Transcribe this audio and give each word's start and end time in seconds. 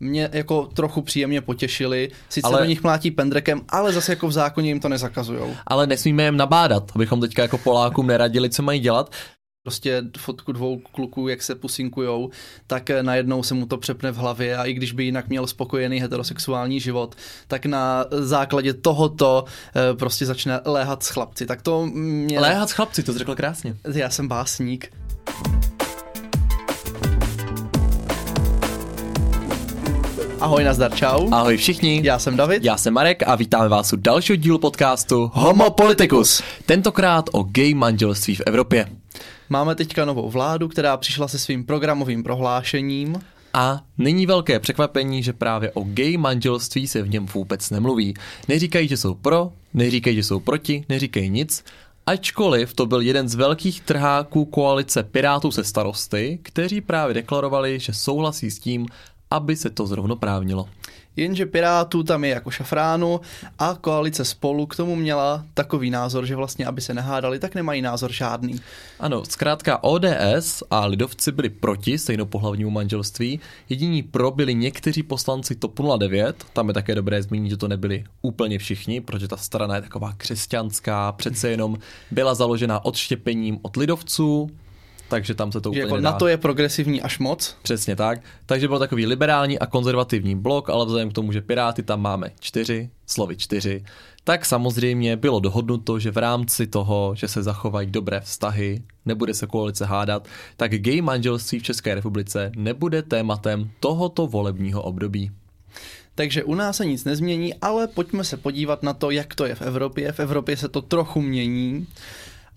mě 0.00 0.28
jako 0.32 0.66
trochu 0.66 1.02
příjemně 1.02 1.40
potěšili. 1.40 2.10
Sice 2.28 2.48
ale... 2.48 2.58
do 2.58 2.64
nich 2.64 2.82
mlátí 2.82 3.10
pendrekem, 3.10 3.60
ale 3.68 3.92
zase 3.92 4.12
jako 4.12 4.28
v 4.28 4.32
zákoně 4.32 4.68
jim 4.68 4.80
to 4.80 4.88
nezakazujou. 4.88 5.54
Ale 5.66 5.86
nesmíme 5.86 6.24
jim 6.24 6.36
nabádat, 6.36 6.92
abychom 6.94 7.20
teďka 7.20 7.42
jako 7.42 7.58
Polákům 7.58 8.06
neradili, 8.06 8.50
co 8.50 8.62
mají 8.62 8.80
dělat 8.80 9.14
prostě 9.62 10.02
fotku 10.18 10.52
dvou 10.52 10.78
kluků, 10.78 11.28
jak 11.28 11.42
se 11.42 11.54
pusinkujou, 11.54 12.30
tak 12.66 12.90
eh, 12.90 13.02
najednou 13.02 13.42
se 13.42 13.54
mu 13.54 13.66
to 13.66 13.78
přepne 13.78 14.10
v 14.10 14.16
hlavě 14.16 14.56
a 14.56 14.64
i 14.64 14.72
když 14.72 14.92
by 14.92 15.04
jinak 15.04 15.28
měl 15.28 15.46
spokojený 15.46 16.00
heterosexuální 16.00 16.80
život, 16.80 17.14
tak 17.46 17.66
na 17.66 18.04
základě 18.10 18.74
tohoto 18.74 19.44
eh, 19.76 19.94
prostě 19.96 20.26
začne 20.26 20.60
léhat 20.64 21.02
s 21.02 21.08
chlapci. 21.08 21.46
Tak 21.46 21.62
to 21.62 21.86
mě... 21.86 22.40
Léhat 22.40 22.68
s 22.68 22.72
chlapci, 22.72 23.02
to 23.02 23.12
jsi 23.12 23.18
řekl 23.18 23.34
krásně. 23.34 23.76
Já 23.94 24.10
jsem 24.10 24.28
básník. 24.28 24.92
Ahoj, 30.40 30.64
nazdar, 30.64 30.94
čau. 30.94 31.28
Ahoj 31.32 31.56
všichni. 31.56 32.00
Já 32.04 32.18
jsem 32.18 32.36
David. 32.36 32.64
Já 32.64 32.76
jsem 32.76 32.94
Marek 32.94 33.22
a 33.26 33.34
vítáme 33.34 33.68
vás 33.68 33.92
u 33.92 33.96
dalšího 33.96 34.36
dílu 34.36 34.58
podcastu 34.58 35.30
Homo 35.34 35.70
Politicus. 35.70 36.42
Tentokrát 36.66 37.24
o 37.32 37.42
gay 37.42 37.74
manželství 37.74 38.34
v 38.34 38.40
Evropě. 38.46 38.86
Máme 39.48 39.74
teďka 39.74 40.04
novou 40.04 40.30
vládu, 40.30 40.68
která 40.68 40.96
přišla 40.96 41.28
se 41.28 41.38
svým 41.38 41.64
programovým 41.64 42.22
prohlášením. 42.22 43.20
A 43.54 43.80
není 43.98 44.26
velké 44.26 44.60
překvapení, 44.60 45.22
že 45.22 45.32
právě 45.32 45.70
o 45.72 45.84
gay 45.84 46.16
manželství 46.16 46.86
se 46.88 47.02
v 47.02 47.08
něm 47.08 47.26
vůbec 47.26 47.70
nemluví. 47.70 48.14
Neříkají, 48.48 48.88
že 48.88 48.96
jsou 48.96 49.14
pro, 49.14 49.52
neříkají, 49.74 50.16
že 50.16 50.22
jsou 50.22 50.40
proti, 50.40 50.84
neříkají 50.88 51.30
nic, 51.30 51.64
ačkoliv 52.06 52.74
to 52.74 52.86
byl 52.86 53.00
jeden 53.00 53.28
z 53.28 53.34
velkých 53.34 53.80
trháků 53.80 54.44
koalice 54.44 55.02
Pirátů 55.02 55.50
se 55.50 55.64
starosty, 55.64 56.38
kteří 56.42 56.80
právě 56.80 57.14
deklarovali, 57.14 57.78
že 57.78 57.92
souhlasí 57.92 58.50
s 58.50 58.58
tím, 58.58 58.86
aby 59.30 59.56
se 59.56 59.70
to 59.70 59.86
zrovnoprávnilo. 59.86 60.68
Jenže 61.16 61.46
Pirátů 61.46 62.02
tam 62.02 62.24
je 62.24 62.30
jako 62.30 62.50
šafránu 62.50 63.20
a 63.58 63.76
koalice 63.80 64.24
spolu 64.24 64.66
k 64.66 64.76
tomu 64.76 64.96
měla 64.96 65.44
takový 65.54 65.90
názor, 65.90 66.26
že 66.26 66.36
vlastně, 66.36 66.66
aby 66.66 66.80
se 66.80 66.94
nehádali, 66.94 67.38
tak 67.38 67.54
nemají 67.54 67.82
názor 67.82 68.12
žádný. 68.12 68.60
Ano, 69.00 69.24
zkrátka 69.24 69.84
ODS 69.84 70.62
a 70.70 70.86
lidovci 70.86 71.32
byli 71.32 71.48
proti 71.48 71.98
stejnopohlavnímu 71.98 72.70
manželství. 72.70 73.40
Jediní 73.68 74.02
pro 74.02 74.30
byli 74.30 74.54
někteří 74.54 75.02
poslanci 75.02 75.54
TOP 75.54 75.80
09, 75.98 76.44
tam 76.52 76.68
je 76.68 76.74
také 76.74 76.94
dobré 76.94 77.22
zmínit, 77.22 77.50
že 77.50 77.56
to 77.56 77.68
nebyli 77.68 78.04
úplně 78.22 78.58
všichni, 78.58 79.00
protože 79.00 79.28
ta 79.28 79.36
strana 79.36 79.76
je 79.76 79.82
taková 79.82 80.12
křesťanská, 80.16 81.12
přece 81.12 81.50
jenom 81.50 81.78
byla 82.10 82.34
založena 82.34 82.84
odštěpením 82.84 83.58
od 83.62 83.76
lidovců, 83.76 84.50
takže 85.10 85.34
tam 85.34 85.52
se 85.52 85.60
to 85.60 85.70
úplně 85.70 85.80
jako 85.80 85.96
nedá. 85.96 86.10
na 86.10 86.18
to 86.18 86.26
je 86.26 86.36
progresivní 86.36 87.02
až 87.02 87.18
moc. 87.18 87.56
Přesně 87.62 87.96
tak. 87.96 88.20
Takže 88.46 88.68
byl 88.68 88.78
takový 88.78 89.06
liberální 89.06 89.58
a 89.58 89.66
konzervativní 89.66 90.36
blok, 90.36 90.70
ale 90.70 90.86
vzhledem 90.86 91.10
k 91.10 91.12
tomu, 91.12 91.32
že 91.32 91.40
Piráty 91.40 91.82
tam 91.82 92.00
máme 92.00 92.30
čtyři, 92.40 92.90
slovy 93.06 93.36
čtyři, 93.36 93.84
tak 94.24 94.46
samozřejmě 94.46 95.16
bylo 95.16 95.40
dohodnuto, 95.40 95.98
že 95.98 96.10
v 96.10 96.16
rámci 96.16 96.66
toho, 96.66 97.14
že 97.16 97.28
se 97.28 97.42
zachovají 97.42 97.90
dobré 97.90 98.20
vztahy, 98.20 98.82
nebude 99.06 99.34
se 99.34 99.46
koalice 99.46 99.84
hádat, 99.84 100.28
tak 100.56 100.70
gay 100.70 101.00
manželství 101.00 101.58
v 101.58 101.62
České 101.62 101.94
republice 101.94 102.52
nebude 102.56 103.02
tématem 103.02 103.70
tohoto 103.80 104.26
volebního 104.26 104.82
období. 104.82 105.30
Takže 106.14 106.44
u 106.44 106.54
nás 106.54 106.76
se 106.76 106.86
nic 106.86 107.04
nezmění, 107.04 107.54
ale 107.54 107.86
pojďme 107.86 108.24
se 108.24 108.36
podívat 108.36 108.82
na 108.82 108.92
to, 108.92 109.10
jak 109.10 109.34
to 109.34 109.46
je 109.46 109.54
v 109.54 109.62
Evropě. 109.62 110.12
V 110.12 110.20
Evropě 110.20 110.56
se 110.56 110.68
to 110.68 110.82
trochu 110.82 111.20
mění. 111.20 111.86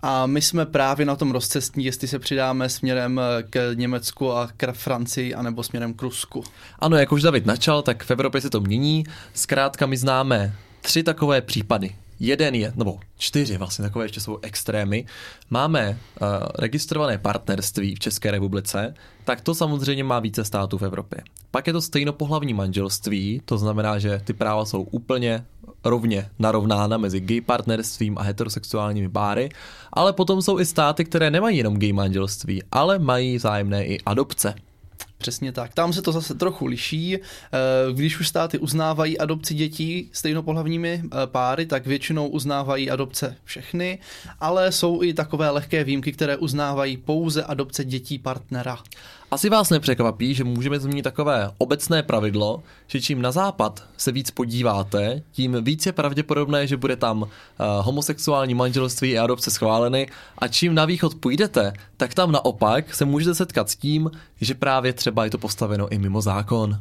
A 0.06 0.26
my 0.26 0.42
jsme 0.42 0.66
právě 0.66 1.06
na 1.06 1.16
tom 1.16 1.32
rozcestní, 1.32 1.86
jestli 1.86 2.08
se 2.08 2.20
přidáme 2.20 2.70
směrem 2.70 3.20
eh, 3.20 3.44
k 3.44 3.72
Německu 3.74 4.32
a 4.32 4.50
k 4.58 4.74
Francii, 4.74 5.34
anebo 5.34 5.64
směrem 5.64 5.94
k 5.94 6.02
Rusku. 6.02 6.44
Ano, 6.80 6.98
jak 6.98 7.12
už 7.12 7.22
David 7.22 7.46
načal, 7.46 7.82
tak 7.82 8.04
v 8.04 8.12
Evropě 8.12 8.42
se 8.42 8.50
to 8.50 8.62
mění. 8.62 9.04
Zkrátka 9.34 9.86
my 9.86 9.98
známe 9.98 10.56
tři 10.82 11.04
takové 11.04 11.42
případy. 11.42 11.96
Jeden 12.20 12.56
je, 12.56 12.74
nebo 12.76 13.00
čtyři 13.18 13.58
vlastně 13.58 13.84
takové 13.84 14.06
ještě 14.06 14.20
jsou 14.20 14.40
extrémy. 14.42 15.06
Máme 15.50 15.90
uh, 15.90 16.28
registrované 16.60 17.18
partnerství 17.18 17.96
v 17.96 18.00
České 18.00 18.32
republice, 18.32 18.94
tak 19.24 19.42
to 19.42 19.56
samozřejmě 19.56 20.04
má 20.04 20.20
více 20.20 20.44
států 20.44 20.78
v 20.78 20.84
Evropě. 20.84 21.24
Pak 21.52 21.68
je 21.68 21.74
to 21.74 21.82
stejnopohlavní 21.82 22.54
manželství, 22.54 23.42
to 23.46 23.58
znamená, 23.58 24.00
že 24.00 24.22
ty 24.24 24.34
práva 24.34 24.66
jsou 24.66 24.82
úplně 24.82 25.46
rovně 25.84 26.30
narovnána 26.40 26.98
mezi 26.98 27.20
gay 27.20 27.42
partnerstvím 27.42 28.18
a 28.18 28.22
heterosexuálními 28.22 29.10
páry, 29.10 29.50
ale 29.94 30.14
potom 30.14 30.42
jsou 30.42 30.60
i 30.60 30.66
státy, 30.66 31.06
které 31.06 31.32
nemají 31.32 31.58
jenom 31.58 31.78
gay 31.78 31.94
manželství, 31.94 32.64
ale 32.72 33.00
mají 33.00 33.38
zájemné 33.38 33.86
i 33.86 34.00
adopce. 34.06 34.56
Přesně 35.24 35.52
tak. 35.52 35.74
Tam 35.74 35.94
se 35.94 36.02
to 36.02 36.12
zase 36.12 36.34
trochu 36.36 36.66
liší. 36.66 37.16
Eh, 37.18 37.20
když 37.94 38.20
už 38.20 38.28
státy 38.28 38.58
uznávají 38.58 39.18
adopci 39.18 39.54
dětí 39.54 40.10
stejnopohlavními 40.14 41.04
eh, 41.04 41.10
páry, 41.26 41.66
tak 41.66 41.88
většinou 41.88 42.28
uznávají 42.28 42.90
adopce 42.90 43.36
všechny, 43.44 44.00
ale 44.40 44.72
jsou 44.72 45.04
i 45.04 45.14
takové 45.14 45.50
lehké 45.50 45.84
výjimky, 45.84 46.12
které 46.12 46.38
uznávají 46.38 46.98
pouze 46.98 47.44
adopce 47.44 47.86
dětí 47.86 48.20
partnera. 48.20 48.78
Asi 49.34 49.50
vás 49.50 49.70
nepřekvapí, 49.70 50.34
že 50.34 50.44
můžeme 50.44 50.80
zmínit 50.80 51.04
takové 51.04 51.52
obecné 51.58 52.04
pravidlo, 52.04 52.64
že 52.88 53.02
čím 53.02 53.22
na 53.22 53.32
západ 53.32 53.84
se 53.98 54.12
víc 54.12 54.32
podíváte, 54.32 55.22
tím 55.32 55.64
víc 55.64 55.86
je 55.86 55.92
pravděpodobné, 55.92 56.68
že 56.68 56.78
bude 56.78 56.96
tam 56.96 57.22
uh, 57.22 57.28
homosexuální 57.82 58.56
manželství 58.56 59.20
a 59.20 59.24
adopce 59.24 59.52
schváleny 59.52 60.08
a 60.38 60.48
čím 60.48 60.76
na 60.76 60.86
východ 60.86 61.16
půjdete, 61.16 61.74
tak 61.98 62.14
tam 62.14 62.32
naopak 62.32 62.94
se 62.94 63.06
můžete 63.06 63.36
setkat 63.36 63.70
s 63.70 63.76
tím, 63.76 64.12
že 64.42 64.54
právě 64.54 64.94
třeba 64.94 65.24
je 65.24 65.32
to 65.32 65.38
postaveno 65.38 65.90
i 65.90 65.98
mimo 65.98 66.22
zákon. 66.22 66.80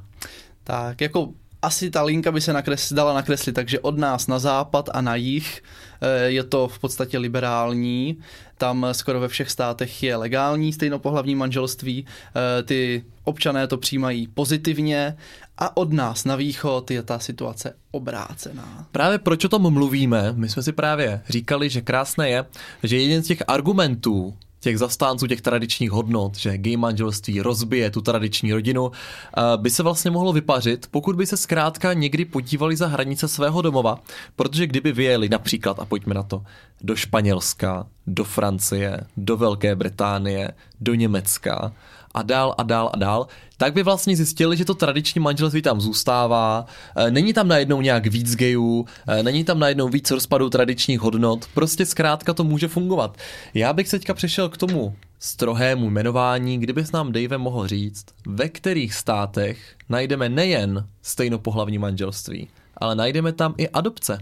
Tak 0.64 1.00
jako 1.00 1.28
asi 1.62 1.90
ta 1.90 2.02
linka 2.02 2.32
by 2.32 2.40
se 2.40 2.52
nakres, 2.52 2.92
dala 2.92 3.14
nakreslit, 3.14 3.54
takže 3.54 3.80
od 3.80 3.98
nás 3.98 4.26
na 4.26 4.38
západ 4.38 4.90
a 4.92 5.00
na 5.00 5.14
jih 5.14 5.62
eh, 6.00 6.30
je 6.30 6.44
to 6.44 6.68
v 6.68 6.78
podstatě 6.78 7.18
liberální. 7.18 8.18
Tam 8.58 8.86
skoro 8.92 9.20
ve 9.20 9.28
všech 9.28 9.50
státech 9.50 10.02
je 10.02 10.16
legální 10.16 10.72
stejnopohlavní 10.72 11.34
manželství. 11.34 12.06
Eh, 12.06 12.62
ty 12.62 13.04
občané 13.24 13.66
to 13.66 13.78
přijímají 13.78 14.26
pozitivně 14.26 15.16
a 15.58 15.76
od 15.76 15.92
nás 15.92 16.24
na 16.24 16.36
východ 16.36 16.90
je 16.90 17.02
ta 17.02 17.18
situace 17.18 17.74
obrácená. 17.90 18.86
Právě 18.92 19.18
proč 19.18 19.44
o 19.44 19.48
tom 19.48 19.72
mluvíme? 19.72 20.32
My 20.32 20.48
jsme 20.48 20.62
si 20.62 20.72
právě 20.72 21.20
říkali, 21.28 21.70
že 21.70 21.80
krásné 21.80 22.30
je, 22.30 22.44
že 22.82 22.98
jeden 22.98 23.22
z 23.22 23.26
těch 23.26 23.42
argumentů, 23.46 24.34
těch 24.62 24.78
zastánců 24.78 25.26
těch 25.26 25.40
tradičních 25.40 25.90
hodnot, 25.90 26.36
že 26.36 26.58
gay 26.58 26.76
manželství 26.76 27.40
rozbije 27.40 27.90
tu 27.90 28.00
tradiční 28.00 28.52
rodinu, 28.52 28.90
eh, 28.90 29.40
by 29.56 29.70
se 29.70 29.82
vlastně 29.82 30.10
mohlo 30.10 30.32
vypařit, 30.32 30.86
pokud 30.90 31.16
by 31.16 31.26
se 31.26 31.36
zkrátka 31.36 31.92
někdy 31.92 32.24
podívali 32.24 32.76
za 32.76 32.86
hranice 32.86 33.28
svého 33.28 33.62
domova, 33.62 33.98
protože 34.36 34.66
kdyby 34.66 34.92
vyjeli 34.92 35.28
například, 35.28 35.78
a 35.78 35.84
pojďme 35.84 36.14
na 36.14 36.22
to, 36.22 36.42
do 36.80 36.96
Španělska, 36.96 37.86
do 38.06 38.24
Francie, 38.24 39.00
do 39.16 39.36
Velké 39.36 39.74
Británie, 39.76 40.52
do 40.80 40.94
Německa, 40.94 41.72
a 42.14 42.22
dál 42.22 42.54
a 42.58 42.62
dál 42.62 42.90
a 42.92 42.96
dál, 42.96 43.26
tak 43.56 43.72
by 43.72 43.82
vlastně 43.82 44.16
zjistili, 44.16 44.56
že 44.56 44.64
to 44.64 44.74
tradiční 44.74 45.20
manželství 45.20 45.62
tam 45.62 45.80
zůstává, 45.80 46.66
e, 46.96 47.10
není 47.10 47.32
tam 47.32 47.48
najednou 47.48 47.80
nějak 47.80 48.06
víc 48.06 48.36
gejů, 48.36 48.86
e, 49.08 49.22
není 49.22 49.44
tam 49.44 49.58
najednou 49.58 49.88
víc 49.88 50.10
rozpadů 50.10 50.50
tradičních 50.50 51.00
hodnot, 51.00 51.46
prostě 51.54 51.86
zkrátka 51.86 52.34
to 52.34 52.44
může 52.44 52.68
fungovat. 52.68 53.16
Já 53.54 53.72
bych 53.72 53.88
se 53.88 53.98
teďka 53.98 54.14
přešel 54.14 54.48
k 54.48 54.56
tomu 54.56 54.94
strohému 55.18 55.90
jmenování, 55.90 56.58
kdybys 56.58 56.92
nám 56.92 57.12
Dave 57.12 57.38
mohl 57.38 57.68
říct, 57.68 58.06
ve 58.26 58.48
kterých 58.48 58.94
státech 58.94 59.76
najdeme 59.88 60.28
nejen 60.28 60.86
stejnopohlavní 61.02 61.78
manželství, 61.78 62.48
ale 62.76 62.94
najdeme 62.94 63.32
tam 63.32 63.54
i 63.58 63.68
adopce. 63.68 64.18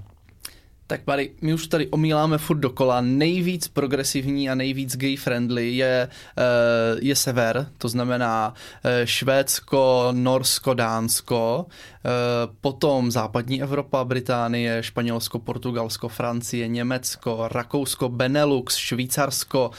Tak 0.91 1.07
Mary, 1.07 1.31
my 1.41 1.55
už 1.55 1.67
tady 1.67 1.89
omíláme 1.89 2.39
furt 2.39 2.59
dokola. 2.59 3.01
Nejvíc 3.01 3.69
progresivní 3.69 4.51
a 4.51 4.55
nejvíc 4.55 4.97
gay 4.97 5.17
friendly 5.17 5.77
je, 5.77 6.09
eh, 6.39 6.43
je 7.01 7.17
sever, 7.17 7.67
to 7.79 7.89
znamená 7.89 8.55
eh, 8.85 9.07
Švédsko, 9.07 10.09
Norsko, 10.13 10.75
Dánsko, 10.75 11.67
eh, 11.69 12.09
potom 12.61 13.11
západní 13.11 13.63
Evropa, 13.63 14.05
Británie, 14.05 14.83
Španělsko, 14.83 15.39
Portugalsko, 15.39 16.09
Francie, 16.09 16.69
Německo, 16.69 17.49
Rakousko, 17.51 18.09
Benelux, 18.09 18.77
Švýcarsko, 18.77 19.71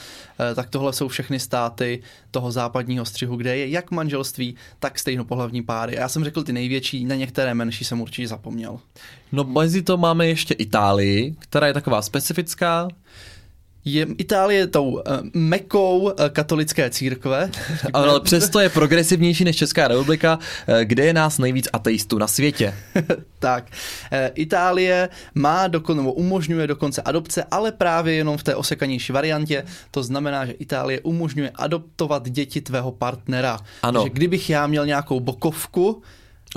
tak 0.54 0.70
tohle 0.70 0.92
jsou 0.92 1.08
všechny 1.08 1.40
státy 1.40 2.02
toho 2.30 2.52
západního 2.52 3.04
střihu, 3.04 3.36
kde 3.36 3.56
je 3.56 3.68
jak 3.68 3.90
manželství, 3.90 4.56
tak 4.78 4.98
stejnopohlavní 4.98 5.62
páry. 5.62 5.94
Já 5.94 6.08
jsem 6.08 6.24
řekl 6.24 6.42
ty 6.42 6.52
největší, 6.52 7.04
na 7.04 7.14
některé 7.14 7.54
menší 7.54 7.84
jsem 7.84 8.00
určitě 8.00 8.28
zapomněl. 8.28 8.78
No 9.32 9.44
mezi 9.44 9.82
to 9.82 9.96
máme 9.96 10.26
ještě 10.26 10.54
Itálii, 10.54 11.36
která 11.38 11.66
je 11.66 11.72
taková 11.72 12.02
specifická. 12.02 12.88
Je 13.84 14.06
Itálie 14.18 14.66
tou 14.66 14.90
uh, 14.90 15.00
mekou 15.34 15.98
uh, 15.98 16.10
katolické 16.28 16.90
církve. 16.90 17.50
Ale 17.92 18.20
přesto 18.20 18.60
je 18.60 18.68
progresivnější 18.68 19.44
než 19.44 19.56
Česká 19.56 19.88
republika, 19.88 20.38
uh, 20.38 20.80
kde 20.80 21.04
je 21.04 21.12
nás 21.12 21.38
nejvíc 21.38 21.68
ateistů 21.72 22.18
na 22.18 22.26
světě. 22.26 22.74
tak, 23.38 23.64
uh, 23.64 24.18
Itálie 24.34 25.08
má 25.34 25.68
dokon, 25.68 25.96
nebo 25.96 26.12
umožňuje 26.12 26.66
dokonce 26.66 27.02
adopce, 27.02 27.44
ale 27.50 27.72
právě 27.72 28.14
jenom 28.14 28.36
v 28.36 28.42
té 28.42 28.54
osekanější 28.54 29.12
variantě. 29.12 29.64
To 29.90 30.02
znamená, 30.02 30.46
že 30.46 30.52
Itálie 30.52 31.00
umožňuje 31.00 31.50
adoptovat 31.50 32.28
děti 32.28 32.60
tvého 32.60 32.92
partnera. 32.92 33.58
Ano. 33.82 34.02
Takže 34.02 34.14
kdybych 34.14 34.50
já 34.50 34.66
měl 34.66 34.86
nějakou 34.86 35.20
bokovku, 35.20 36.02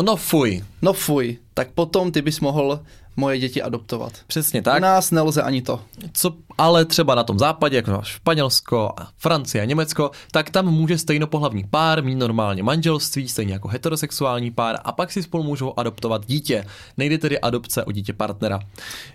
No 0.04 0.16
fuj. 0.16 0.64
No 0.82 0.94
fuj, 0.94 1.38
tak 1.54 1.72
potom 1.72 2.12
ty 2.12 2.22
bys 2.22 2.40
mohl 2.40 2.80
moje 3.16 3.40
děti 3.40 3.62
adoptovat. 3.62 4.14
Přesně 4.28 4.60
U 4.62 4.64
tak. 4.64 4.82
nás 4.82 5.12
nelze 5.12 5.42
ani 5.42 5.62
to. 5.62 5.82
Co 6.14 6.34
ale 6.58 6.86
třeba 6.86 7.16
na 7.16 7.24
tom 7.24 7.40
západě, 7.40 7.76
jako 7.76 8.00
Španělsko, 8.04 8.92
a 8.98 9.08
Francie 9.18 9.62
a 9.62 9.66
Německo, 9.66 10.12
tak 10.32 10.50
tam 10.50 10.66
může 10.66 10.98
stejnopohlavní 10.98 11.64
pár 11.64 12.04
mít 12.04 12.16
normálně 12.16 12.64
manželství, 12.64 13.28
stejně 13.28 13.54
jako 13.54 13.68
heterosexuální 13.68 14.52
pár, 14.52 14.78
a 14.84 14.92
pak 14.92 15.12
si 15.12 15.24
spolu 15.24 15.44
můžou 15.44 15.74
adoptovat 15.78 16.26
dítě. 16.26 16.66
Nejde 16.98 17.18
tedy 17.18 17.40
adopce 17.40 17.84
o 17.84 17.92
dítě 17.92 18.14
partnera. 18.14 18.60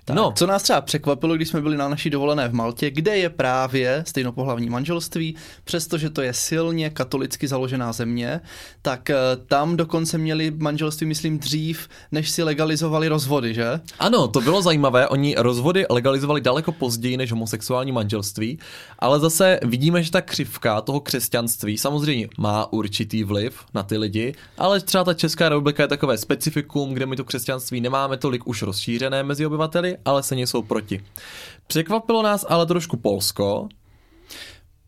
Tak, 0.05 0.17
no, 0.17 0.33
Co 0.37 0.47
nás 0.47 0.63
třeba 0.63 0.81
překvapilo, 0.81 1.37
když 1.37 1.49
jsme 1.49 1.61
byli 1.61 1.77
na 1.77 1.89
naší 1.89 2.11
dovolené 2.11 2.49
v 2.49 2.55
Maltě, 2.55 2.91
kde 2.91 3.17
je 3.17 3.31
právě 3.31 4.05
stejnopohlavní 4.07 4.71
manželství, 4.71 5.37
přestože 5.65 6.11
to 6.11 6.23
je 6.23 6.35
silně 6.35 6.91
katolicky 6.91 7.49
založená 7.49 7.93
země, 7.93 8.41
tak 8.83 9.11
eh, 9.11 9.17
tam 9.47 9.77
dokonce 9.77 10.19
měli 10.19 10.51
manželství, 10.51 11.07
myslím, 11.07 11.39
dřív, 11.39 11.89
než 12.13 12.31
si 12.31 12.43
legalizovali 12.43 13.09
rozvody, 13.09 13.55
že? 13.55 13.81
Ano, 13.99 14.29
to 14.29 14.41
bylo 14.41 14.63
zajímavé. 14.63 15.09
Oni 15.09 15.35
rozvody 15.39 15.87
legalizovali 15.91 16.41
daleko 16.41 16.73
později 16.73 17.17
než 17.17 17.30
homosexuální 17.31 17.93
manželství, 17.93 18.59
ale 18.99 19.21
zase 19.21 19.61
vidíme, 19.62 20.03
že 20.03 20.11
ta 20.11 20.21
křivka 20.21 20.81
toho 20.81 21.00
křesťanství 21.00 21.79
samozřejmě 21.79 22.29
má 22.38 22.73
určitý 22.73 23.25
vliv 23.25 23.65
na 23.75 23.82
ty 23.82 23.99
lidi, 23.99 24.35
ale 24.59 24.81
třeba 24.81 25.05
ta 25.05 25.15
Česká 25.15 25.49
republika 25.49 25.82
je 25.82 25.88
takové 25.88 26.19
specifikum, 26.19 26.94
kde 26.94 27.06
my 27.06 27.17
to 27.17 27.25
křesťanství 27.25 27.81
nemáme 27.81 28.17
tolik 28.17 28.47
už 28.47 28.62
rozšířené 28.62 29.23
mezi 29.23 29.47
obyvateli, 29.47 29.97
ale 30.05 30.23
se 30.23 30.35
jsou 30.37 30.62
proti. 30.62 31.05
Překvapilo 31.67 32.23
nás 32.23 32.47
ale 32.49 32.67
trošku 32.67 32.97
Polsko, 32.97 33.69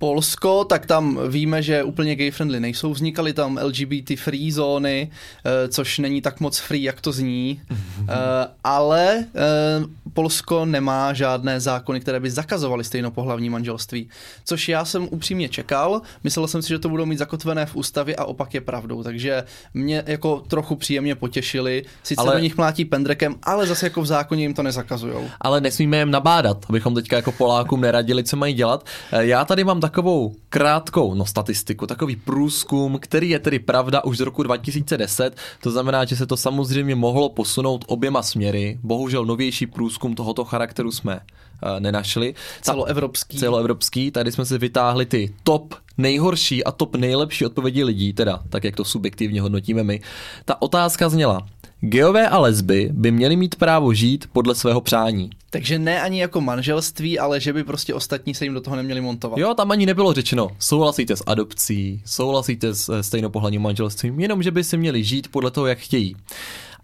Polsko, 0.02 0.64
tak 0.64 0.86
tam 0.86 1.18
víme, 1.28 1.62
že 1.62 1.82
úplně 1.82 2.16
gay 2.16 2.30
friendly 2.30 2.60
nejsou, 2.60 2.92
vznikaly 2.92 3.32
tam 3.32 3.58
LGBT 3.62 4.10
free 4.16 4.52
zóny, 4.52 5.10
eh, 5.44 5.68
což 5.68 5.98
není 5.98 6.22
tak 6.22 6.40
moc 6.40 6.58
free, 6.58 6.82
jak 6.82 7.00
to 7.00 7.12
zní, 7.12 7.60
Eh, 8.08 8.48
ale 8.64 9.24
eh, 9.34 9.84
Polsko 10.14 10.64
nemá 10.64 11.12
žádné 11.12 11.60
zákony, 11.60 12.00
které 12.00 12.20
by 12.20 12.30
zakazovaly 12.30 12.84
stejnopohlavní 12.84 13.50
manželství, 13.50 14.08
což 14.44 14.68
já 14.68 14.84
jsem 14.84 15.08
upřímně 15.10 15.48
čekal, 15.48 16.02
myslel 16.24 16.48
jsem 16.48 16.62
si, 16.62 16.68
že 16.68 16.78
to 16.78 16.88
budou 16.88 17.06
mít 17.06 17.18
zakotvené 17.18 17.66
v 17.66 17.76
ústavě 17.76 18.16
a 18.16 18.24
opak 18.24 18.54
je 18.54 18.60
pravdou, 18.60 19.02
takže 19.02 19.44
mě 19.74 20.02
jako 20.06 20.42
trochu 20.48 20.76
příjemně 20.76 21.14
potěšili, 21.14 21.84
sice 22.02 22.22
Ale- 22.22 22.32
do 22.34 22.38
nich 22.38 22.56
mlátí 22.56 22.84
pendrekem, 22.84 23.34
ale 23.42 23.66
zase 23.66 23.86
jako 23.86 24.02
v 24.02 24.06
zákoně 24.06 24.42
jim 24.42 24.54
to 24.54 24.62
nezakazujou. 24.62 25.28
ale 25.40 25.60
nesmíme 25.60 25.98
jim 25.98 26.10
nabádat, 26.10 26.66
abychom 26.68 26.94
teďka 26.94 27.16
jako 27.16 27.32
Polákům 27.32 27.80
neradili, 27.80 28.24
co 28.24 28.36
mají 28.36 28.54
dělat. 28.54 28.86
Já 29.12 29.44
tady 29.44 29.64
mám 29.64 29.80
takovou 29.92 30.34
krátkou 30.48 31.14
no, 31.14 31.26
statistiku, 31.26 31.86
takový 31.86 32.16
průzkum, 32.16 32.98
který 33.00 33.30
je 33.30 33.38
tedy 33.38 33.58
pravda 33.58 34.04
už 34.04 34.18
z 34.18 34.20
roku 34.20 34.42
2010, 34.42 35.36
to 35.62 35.70
znamená, 35.70 36.04
že 36.04 36.16
se 36.16 36.26
to 36.26 36.36
samozřejmě 36.36 36.94
mohlo 36.94 37.28
posunout 37.28 37.84
oběma 37.88 38.22
směry. 38.22 38.78
Bohužel 38.82 39.24
novější 39.24 39.66
průzkum 39.66 40.14
tohoto 40.14 40.44
charakteru 40.44 40.90
jsme 40.92 41.20
eh, 41.20 41.80
nenašli. 41.80 42.32
Ta- 42.32 42.72
Celoevropský. 42.72 43.38
celoevropský, 43.38 44.10
tady 44.10 44.32
jsme 44.32 44.44
si 44.44 44.58
vytáhli 44.58 45.06
ty 45.06 45.34
top 45.42 45.74
nejhorší 45.98 46.64
a 46.64 46.72
top 46.72 46.96
nejlepší 46.96 47.46
odpovědi 47.46 47.84
lidí, 47.84 48.12
teda 48.12 48.42
tak, 48.48 48.64
jak 48.64 48.76
to 48.76 48.84
subjektivně 48.84 49.40
hodnotíme 49.40 49.84
my. 49.84 50.00
Ta 50.44 50.62
otázka 50.62 51.08
zněla, 51.08 51.46
geové 51.84 52.28
a 52.28 52.38
lesby 52.38 52.90
by 52.92 53.10
měly 53.10 53.36
mít 53.36 53.54
právo 53.54 53.94
žít 53.94 54.26
podle 54.32 54.54
svého 54.54 54.80
přání. 54.80 55.30
Takže 55.50 55.78
ne 55.78 56.02
ani 56.02 56.20
jako 56.20 56.40
manželství, 56.40 57.18
ale 57.18 57.40
že 57.40 57.52
by 57.52 57.64
prostě 57.64 57.94
ostatní 57.94 58.34
se 58.34 58.44
jim 58.44 58.54
do 58.54 58.60
toho 58.60 58.76
neměli 58.76 59.00
montovat. 59.00 59.38
Jo, 59.38 59.54
tam 59.54 59.70
ani 59.70 59.86
nebylo 59.86 60.12
řečeno, 60.12 60.48
souhlasíte 60.58 61.16
s 61.16 61.22
adopcí, 61.26 62.02
souhlasíte 62.04 62.74
s 62.74 62.88
eh, 62.88 63.02
stejnopohlavním 63.02 63.62
manželstvím, 63.62 64.20
jenom 64.20 64.42
že 64.42 64.50
by 64.50 64.64
si 64.64 64.76
měli 64.76 65.04
žít 65.04 65.28
podle 65.28 65.50
toho, 65.50 65.66
jak 65.66 65.78
chtějí. 65.78 66.16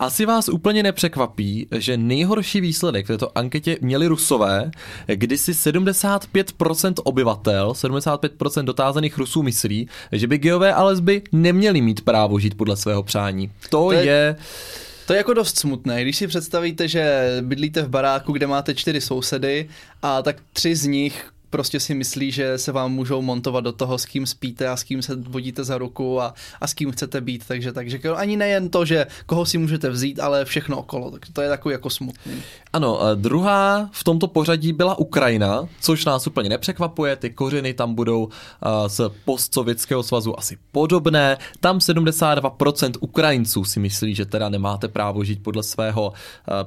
Asi 0.01 0.27
vás 0.27 0.49
úplně 0.49 0.83
nepřekvapí, 0.83 1.67
že 1.79 1.97
nejhorší 1.97 2.61
výsledek 2.61 3.05
v 3.05 3.09
této 3.09 3.39
anketě 3.39 3.79
měli 3.81 4.07
Rusové, 4.07 4.71
kdy 5.07 5.39
si 5.39 5.53
75% 5.53 6.93
obyvatel, 7.05 7.73
75% 7.73 8.65
dotázaných 8.65 9.19
Rusů 9.19 9.43
myslí, 9.43 9.89
že 10.13 10.27
by 10.27 10.39
geové 10.39 10.75
a 10.75 10.83
lesby 10.85 11.23
neměli 11.33 11.81
mít 11.81 12.01
právo 12.01 12.39
žít 12.39 12.55
podle 12.57 12.77
svého 12.77 13.03
přání. 13.03 13.51
To, 13.63 13.69
To 13.69 13.93
je... 13.93 13.99
je- 13.99 14.07
je... 14.07 14.37
To 15.09 15.15
je 15.15 15.19
jako 15.19 15.35
dost 15.35 15.59
smutné, 15.59 16.03
když 16.03 16.17
si 16.17 16.27
představíte, 16.27 16.89
že 16.89 17.27
bydlíte 17.41 17.83
v 17.83 17.89
baráku, 17.89 18.33
kde 18.33 18.47
máte 18.47 18.75
čtyři 18.75 19.01
sousedy 19.01 19.69
a 20.03 20.23
tak 20.23 20.37
tři 20.53 20.77
z 20.77 20.87
nich 20.87 21.31
prostě 21.51 21.81
si 21.81 21.95
myslí, 21.95 22.33
že 22.33 22.59
se 22.59 22.73
vám 22.73 22.93
můžou 22.93 23.23
montovat 23.23 23.65
do 23.65 23.73
toho, 23.73 23.99
s 23.99 24.05
kým 24.05 24.27
spíte 24.27 24.69
a 24.69 24.77
s 24.77 24.83
kým 24.83 25.03
se 25.03 25.17
vodíte 25.17 25.65
za 25.65 25.79
ruku 25.79 26.21
a, 26.21 26.35
a 26.61 26.67
s 26.67 26.75
kým 26.75 26.93
chcete 26.93 27.21
být. 27.21 27.45
Takže, 27.49 27.73
takže 27.73 27.99
ani 28.17 28.37
nejen 28.37 28.69
to, 28.69 28.85
že 28.85 29.07
koho 29.27 29.47
si 29.47 29.59
můžete 29.59 29.91
vzít, 29.91 30.21
ale 30.21 30.45
všechno 30.45 30.79
okolo. 30.79 31.11
Takže 31.11 31.33
to 31.33 31.43
je 31.43 31.49
takový 31.49 31.73
jako 31.73 31.91
smutný. 31.91 32.43
Ano, 32.73 33.01
druhá 33.15 33.91
v 33.93 34.05
tomto 34.05 34.29
pořadí 34.29 34.73
byla 34.73 34.99
Ukrajina, 34.99 35.69
což 35.81 36.05
nás 36.05 36.27
úplně 36.27 36.49
nepřekvapuje, 36.49 37.17
ty 37.17 37.31
kořeny 37.31 37.75
tam 37.75 37.95
budou 37.95 38.29
z 38.87 39.01
postsovětského 39.25 40.03
svazu 40.03 40.39
asi 40.39 40.59
podobné. 40.73 41.39
Tam 41.61 41.79
72% 41.79 42.93
Ukrajinců 43.01 43.65
si 43.65 43.81
myslí, 43.81 44.15
že 44.15 44.25
teda 44.25 44.49
nemáte 44.49 44.89
právo 44.89 45.25
žít 45.25 45.43
podle 45.43 45.63
svého 45.63 46.13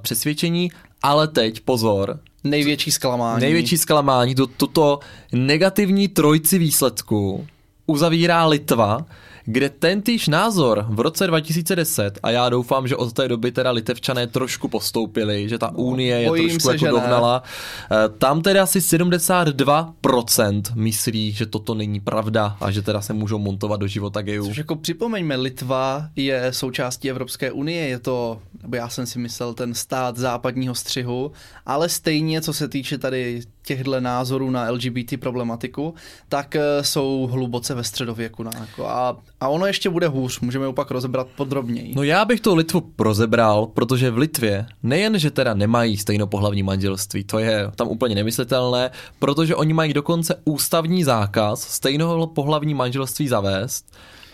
přesvědčení, 0.01 0.71
ale 1.03 1.27
teď 1.27 1.59
pozor, 1.59 2.19
Největší 2.43 2.91
zklamání. 2.91 3.41
největší 3.41 3.77
zklamání, 3.77 4.35
to, 4.35 4.47
tuto 4.47 4.99
negativní 5.31 6.07
trojci 6.07 6.57
výsledků 6.57 7.47
uzavírá 7.85 8.45
Litva, 8.45 9.05
kde 9.45 9.69
tentýž 9.69 10.27
názor 10.27 10.85
v 10.89 10.99
roce 10.99 11.27
2010, 11.27 12.19
a 12.23 12.31
já 12.31 12.49
doufám, 12.49 12.88
že 12.88 12.95
od 12.95 13.13
té 13.13 13.27
doby 13.27 13.51
teda 13.51 13.71
Litevčané 13.71 14.27
trošku 14.27 14.67
postoupili, 14.67 15.49
že 15.49 15.57
ta 15.57 15.71
unie 15.75 16.21
je 16.21 16.29
trošku 16.29 16.59
se, 16.59 16.71
jako 16.71 16.77
že 16.77 16.85
ne. 16.85 16.91
dohnala, 16.91 17.43
eh, 17.91 17.95
tam 18.17 18.41
teda 18.41 18.63
asi 18.63 18.81
72% 18.81 20.61
myslí, 20.75 21.31
že 21.31 21.45
toto 21.45 21.73
není 21.73 21.99
pravda 21.99 22.57
a 22.61 22.71
že 22.71 22.81
teda 22.81 23.01
se 23.01 23.13
můžou 23.13 23.39
montovat 23.39 23.79
do 23.79 23.88
života 23.88 24.21
gejů. 24.21 24.47
Což 24.47 24.57
jako 24.57 24.75
připomeňme, 24.75 25.35
Litva 25.35 26.07
je 26.15 26.47
součástí 26.53 27.09
Evropské 27.09 27.51
unie, 27.51 27.88
je 27.88 27.99
to, 27.99 28.41
nebo 28.61 28.75
já 28.75 28.89
jsem 28.89 29.05
si 29.05 29.19
myslel, 29.19 29.53
ten 29.53 29.73
stát 29.73 30.17
západního 30.17 30.75
střihu, 30.75 31.31
ale 31.65 31.89
stejně, 31.89 32.41
co 32.41 32.53
se 32.53 32.67
týče 32.67 32.97
tady 32.97 33.41
těchto 33.63 33.99
názorů 33.99 34.51
na 34.51 34.69
LGBT 34.69 35.19
problematiku, 35.19 35.93
tak 36.29 36.55
eh, 36.55 36.83
jsou 36.83 37.29
hluboce 37.31 37.75
ve 37.75 37.83
středověku. 37.83 38.43
No, 38.43 38.51
jako 38.59 38.88
a, 38.88 39.17
a 39.41 39.47
ono 39.47 39.65
ještě 39.65 39.89
bude 39.89 40.07
hůř, 40.07 40.39
můžeme 40.39 40.65
ho 40.65 40.73
pak 40.73 40.91
rozebrat 40.91 41.27
podrobněji. 41.35 41.93
No 41.95 42.03
já 42.03 42.25
bych 42.25 42.41
to 42.41 42.55
Litvu 42.55 42.91
rozebral, 42.99 43.65
protože 43.65 44.11
v 44.11 44.17
Litvě 44.17 44.65
nejen, 44.83 45.19
že 45.19 45.31
teda 45.31 45.53
nemají 45.53 45.98
stejnopohlavní 45.98 46.63
manželství, 46.63 47.24
to 47.24 47.39
je 47.39 47.71
tam 47.75 47.88
úplně 47.88 48.15
nemyslitelné, 48.15 48.91
protože 49.19 49.55
oni 49.55 49.74
mají 49.74 49.93
dokonce 49.93 50.36
ústavní 50.45 51.03
zákaz 51.03 51.62
stejnopohlavní 51.62 52.74
manželství 52.74 53.27
zavést 53.27 53.86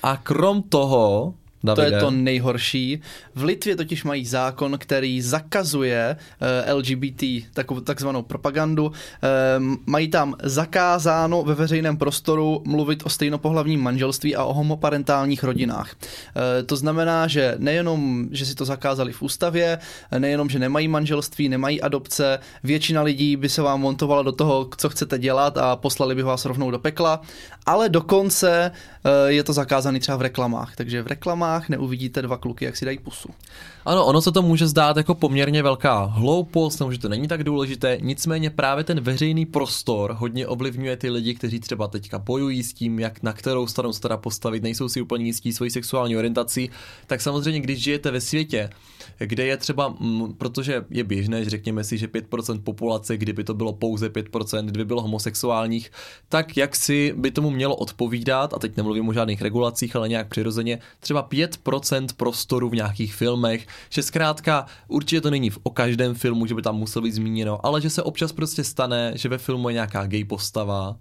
a 0.03 0.17
krom 0.17 0.61
toho, 0.61 1.33
To 1.75 1.81
Davide, 1.81 1.97
je 1.97 1.99
to 1.99 2.11
nejhorší. 2.11 3.01
V 3.35 3.43
Litvě 3.43 3.75
totiž 3.75 4.03
mají 4.03 4.25
zákon, 4.25 4.77
který 4.77 5.21
zakazuje 5.21 6.17
eh, 6.41 6.73
LGBT, 6.73 7.23
takovou 7.53 7.79
takzvanou 7.79 8.21
propagandu. 8.21 8.91
Eh, 8.91 9.27
mají 9.85 10.07
tam 10.07 10.35
zakázáno 10.43 11.43
ve 11.43 11.55
veřejném 11.55 11.97
prostoru 11.97 12.63
mluvit 12.65 13.03
o 13.05 13.09
stejnopohlavním 13.09 13.81
manželství 13.81 14.35
a 14.35 14.43
o 14.43 14.53
homoparentálních 14.53 15.43
rodinách. 15.43 15.95
Eh, 15.99 16.63
to 16.63 16.75
znamená, 16.75 17.27
že 17.27 17.55
nejenom, 17.57 18.27
že 18.31 18.45
si 18.45 18.55
to 18.55 18.65
zakázali 18.65 19.13
v 19.13 19.21
ústavě, 19.21 19.79
nejenom, 20.17 20.49
že 20.49 20.59
nemají 20.59 20.87
manželství, 20.87 21.49
nemají 21.49 21.81
adopce, 21.81 22.39
většina 22.63 23.01
lidí 23.01 23.35
by 23.35 23.49
se 23.49 23.61
vám 23.61 23.81
montovala 23.81 24.23
do 24.23 24.31
toho, 24.31 24.69
co 24.77 24.89
chcete 24.89 25.19
dělat 25.19 25.57
a 25.57 25.75
poslali 25.75 26.15
by 26.15 26.23
vás 26.23 26.45
rovnou 26.45 26.71
do 26.71 26.79
pekla, 26.79 27.21
ale 27.65 27.89
dokonce 27.89 28.71
je 29.27 29.43
to 29.43 29.53
zakázané 29.53 29.99
třeba 29.99 30.17
v 30.17 30.21
reklamách. 30.21 30.75
Takže 30.75 31.01
v 31.01 31.07
reklamách 31.07 31.56
neuvidíte 31.69 32.21
dva 32.21 32.37
kluky, 32.37 32.65
jak 32.65 32.77
si 32.77 32.85
dají 32.85 32.97
pusu. 32.97 33.29
Ano, 33.87 34.05
ono 34.05 34.21
se 34.21 34.31
to 34.31 34.41
může 34.41 34.67
zdát 34.67 34.97
jako 34.97 35.15
poměrně 35.15 35.63
velká 35.63 36.03
hloupost, 36.03 36.79
nebo 36.79 36.91
že 36.91 36.99
to 36.99 37.09
není 37.09 37.27
tak 37.27 37.43
důležité, 37.43 37.97
nicméně 38.01 38.49
právě 38.49 38.83
ten 38.83 38.99
veřejný 38.99 39.45
prostor 39.45 40.15
hodně 40.19 40.47
ovlivňuje 40.47 40.97
ty 40.97 41.09
lidi, 41.09 41.35
kteří 41.35 41.59
třeba 41.59 41.87
teďka 41.87 42.19
bojují 42.19 42.63
s 42.63 42.73
tím, 42.73 42.99
jak 42.99 43.23
na 43.23 43.33
kterou 43.33 43.67
stranu 43.67 43.93
se 43.93 44.01
teda 44.01 44.17
postavit, 44.17 44.63
nejsou 44.63 44.89
si 44.89 45.01
úplně 45.01 45.25
jistí 45.25 45.53
svojí 45.53 45.71
sexuální 45.71 46.17
orientací, 46.17 46.69
tak 47.07 47.21
samozřejmě, 47.21 47.59
když 47.59 47.83
žijete 47.83 48.11
ve 48.11 48.21
světě, 48.21 48.69
kde 49.17 49.45
je 49.45 49.57
třeba, 49.57 49.95
mm, 49.99 50.33
protože 50.33 50.85
je 50.89 51.03
běžné, 51.03 51.43
že 51.43 51.49
řekněme 51.49 51.83
si, 51.83 51.97
že 51.97 52.07
5% 52.07 52.61
populace, 52.61 53.17
kdyby 53.17 53.43
to 53.43 53.53
bylo 53.53 53.73
pouze 53.73 54.09
5%, 54.09 54.65
kdyby 54.65 54.85
bylo 54.85 55.01
homosexuálních, 55.01 55.91
tak 56.29 56.57
jak 56.57 56.75
si 56.75 57.13
by 57.17 57.31
tomu 57.31 57.49
mělo 57.49 57.75
odpovídat, 57.75 58.53
a 58.53 58.59
teď 58.59 58.77
nemluvím 58.77 59.07
o 59.07 59.13
žádných 59.13 59.41
regulacích, 59.41 59.95
ale 59.95 60.09
nějak 60.09 60.27
přirozeně, 60.27 60.79
třeba 60.99 61.23
5% 61.29 62.07
prostoru 62.17 62.69
v 62.69 62.75
nějakých 62.75 63.15
filmech, 63.15 63.67
že 63.89 64.03
zkrátka 64.03 64.65
určitě 64.87 65.21
to 65.21 65.29
není 65.29 65.49
v 65.49 65.59
o 65.63 65.69
každém 65.69 66.15
filmu, 66.15 66.45
že 66.45 66.55
by 66.55 66.61
tam 66.61 66.75
muselo 66.75 67.03
být 67.03 67.11
zmíněno, 67.11 67.65
ale 67.65 67.81
že 67.81 67.89
se 67.89 68.03
občas 68.03 68.31
prostě 68.31 68.63
stane, 68.63 69.11
že 69.15 69.29
ve 69.29 69.37
filmu 69.37 69.69
je 69.69 69.73
nějaká 69.73 70.05
gay 70.07 70.23
postava, 70.23 70.95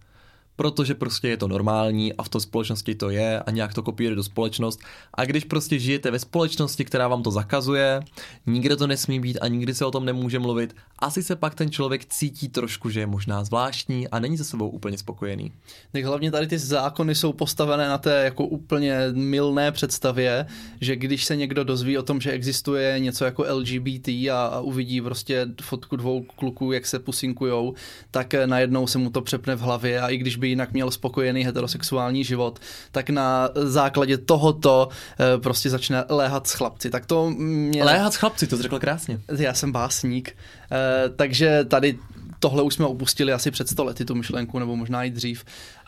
protože 0.57 0.95
prostě 0.95 1.29
je 1.29 1.37
to 1.37 1.49
normální 1.49 2.13
a 2.13 2.23
v 2.23 2.29
té 2.29 2.41
společnosti 2.41 2.95
to 2.95 3.11
je 3.11 3.41
a 3.41 3.51
nějak 3.51 3.75
to 3.75 3.83
kopíruje 3.83 4.17
do 4.17 4.25
společnost. 4.25 4.81
A 5.15 5.25
když 5.25 5.45
prostě 5.45 5.79
žijete 5.79 6.11
ve 6.11 6.19
společnosti, 6.19 6.85
která 6.85 7.09
vám 7.09 7.23
to 7.23 7.31
zakazuje, 7.31 8.01
nikde 8.47 8.77
to 8.77 8.87
nesmí 8.87 9.21
být 9.21 9.39
a 9.41 9.49
nikdy 9.49 9.75
se 9.75 9.85
o 9.85 9.91
tom 9.91 10.05
nemůže 10.05 10.39
mluvit, 10.39 10.77
asi 10.99 11.23
se 11.23 11.37
pak 11.37 11.55
ten 11.55 11.71
člověk 11.71 12.05
cítí 12.05 12.49
trošku, 12.49 12.91
že 12.91 13.01
je 13.01 13.07
možná 13.07 13.45
zvláštní 13.45 14.09
a 14.09 14.19
není 14.19 14.39
se 14.39 14.45
sebou 14.45 14.69
úplně 14.69 14.99
spokojený. 14.99 15.53
Tak 15.93 16.05
hlavně 16.05 16.31
tady 16.31 16.47
ty 16.47 16.59
zákony 16.59 17.15
jsou 17.15 17.33
postavené 17.33 17.89
na 17.89 17.99
té 17.99 18.25
jako 18.25 18.47
úplně 18.47 18.99
milné 19.13 19.73
představě, 19.73 20.47
že 20.81 20.97
když 20.97 21.25
se 21.25 21.37
někdo 21.37 21.65
dozví 21.65 21.99
o 21.99 22.03
tom, 22.03 22.21
že 22.21 22.31
existuje 22.31 23.01
něco 23.01 23.25
jako 23.25 23.45
LGBT 23.49 24.09
a, 24.09 24.47
a 24.53 24.61
uvidí 24.61 25.01
prostě 25.01 25.47
fotku 25.63 25.97
dvou 25.97 26.23
kluků, 26.23 26.73
jak 26.73 26.87
se 26.87 26.99
pusinkujou, 26.99 27.75
tak 28.11 28.35
najednou 28.47 28.87
se 28.87 28.99
mu 28.99 29.11
to 29.11 29.21
přepne 29.21 29.55
v 29.55 29.61
hlavě 29.61 30.01
a 30.01 30.09
i 30.09 30.17
když 30.17 30.37
by 30.37 30.46
jinak 30.49 30.73
měl 30.73 30.91
spokojený 30.91 31.45
heterosexuální 31.45 32.25
život, 32.25 32.59
tak 32.93 33.11
na 33.11 33.49
základě 33.55 34.19
tohoto 34.19 34.89
eh, 34.89 35.39
prostě 35.39 35.71
začne 35.71 36.05
léhat 36.09 36.47
s 36.47 36.53
chlapci. 36.53 36.91
Tak 36.91 37.07
to 37.07 37.31
mě... 37.31 37.85
Léhat 37.85 38.13
s 38.13 38.17
chlapci, 38.17 38.47
to 38.47 38.57
jsi 38.57 38.63
řekl 38.63 38.79
krásně. 38.79 39.21
Já 39.39 39.55
jsem 39.55 39.73
básník, 39.73 40.37
eh, 40.73 41.09
takže 41.17 41.65
tady 41.65 41.99
tohle 42.41 42.63
už 42.63 42.75
jsme 42.75 42.87
opustili 42.87 43.33
asi 43.33 43.51
před 43.51 43.69
stolety, 43.69 44.05
tu 44.05 44.15
myšlenku, 44.15 44.59
nebo 44.59 44.77
možná 44.77 45.05
i 45.05 45.11
dřív. 45.11 45.45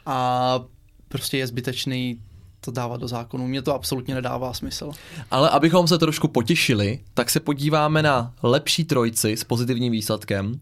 A 0.06 0.60
prostě 1.08 1.38
je 1.38 1.46
zbytečný 1.46 2.18
to 2.60 2.70
dávat 2.70 3.00
do 3.00 3.08
zákonu. 3.08 3.48
Mně 3.48 3.62
to 3.62 3.74
absolutně 3.74 4.14
nedává 4.14 4.52
smysl. 4.52 4.90
Ale 5.30 5.50
abychom 5.50 5.88
se 5.88 5.98
trošku 5.98 6.28
potěšili, 6.28 6.98
tak 7.14 7.30
se 7.30 7.40
podíváme 7.40 8.02
na 8.02 8.34
lepší 8.42 8.84
trojci 8.84 9.36
s 9.36 9.44
pozitivním 9.44 9.92
výsledkem. 9.92 10.60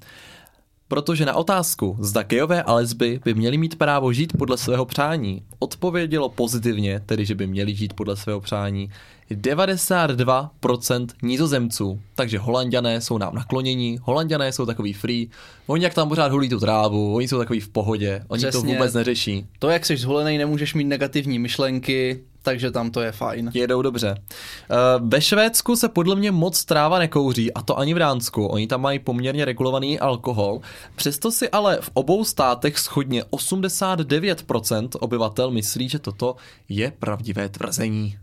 Protože 0.89 1.25
na 1.27 1.35
otázku, 1.35 1.97
zda 2.01 2.23
gejové 2.23 2.63
a 2.63 2.75
lesby 2.75 3.21
by 3.25 3.35
měli 3.35 3.59
mít 3.59 3.79
právo 3.79 4.13
žít 4.13 4.33
podle 4.39 4.57
svého 4.59 4.85
přání, 4.85 5.43
odpovědělo 5.59 6.29
pozitivně, 6.29 7.01
tedy 7.07 7.25
že 7.25 7.35
by 7.35 7.47
měli 7.47 7.75
žít 7.75 7.93
podle 7.93 8.17
svého 8.17 8.41
přání, 8.41 8.91
92% 9.31 11.07
nizozemců. 11.23 12.01
Takže 12.15 12.39
holanděné 12.39 13.01
jsou 13.01 13.19
nám 13.19 13.35
naklonění, 13.35 13.99
holanděné 14.03 14.53
jsou 14.53 14.67
takový 14.67 14.93
free, 14.93 15.29
oni 15.67 15.85
jak 15.85 15.95
tam 15.95 16.09
pořád 16.09 16.33
hulí 16.33 16.49
tu 16.49 16.61
trávu, 16.61 17.15
oni 17.15 17.29
jsou 17.29 17.39
takový 17.39 17.61
v 17.61 17.69
pohodě, 17.69 18.25
oni 18.29 18.41
Přesně. 18.43 18.61
to 18.61 18.67
vůbec 18.67 18.95
neřeší. 18.95 19.47
To, 19.59 19.69
jak 19.69 19.87
jsi 19.87 19.97
zhulený, 19.97 20.39
nemůžeš 20.39 20.75
mít 20.75 20.85
negativní 20.85 21.39
myšlenky, 21.39 22.21
takže 22.47 22.71
tam 22.71 22.91
to 22.91 23.01
je 23.01 23.13
fajn. 23.13 23.51
Jedou 23.55 23.83
dobře. 23.83 24.15
Uh, 24.15 25.09
ve 25.09 25.21
Švédsku 25.21 25.77
se 25.77 25.89
podle 25.89 26.17
mě 26.17 26.31
moc 26.31 26.65
tráva 26.65 26.99
nekouří, 26.99 27.53
a 27.53 27.63
to 27.63 27.79
ani 27.79 27.95
v 27.95 27.99
Dánsku. 27.99 28.47
Oni 28.47 28.67
tam 28.67 28.81
mají 28.81 28.99
poměrně 28.99 29.45
regulovaný 29.45 29.99
alkohol. 29.99 30.61
Přesto 30.97 31.31
si 31.31 31.51
ale 31.51 31.79
v 31.81 31.91
obou 31.95 32.25
státech 32.25 32.79
schodně 32.79 33.23
89% 33.23 34.89
obyvatel 35.01 35.51
myslí, 35.51 35.89
že 35.89 35.99
toto 35.99 36.37
je 36.69 36.93
pravdivé 36.99 37.49
tvrzení. 37.49 38.19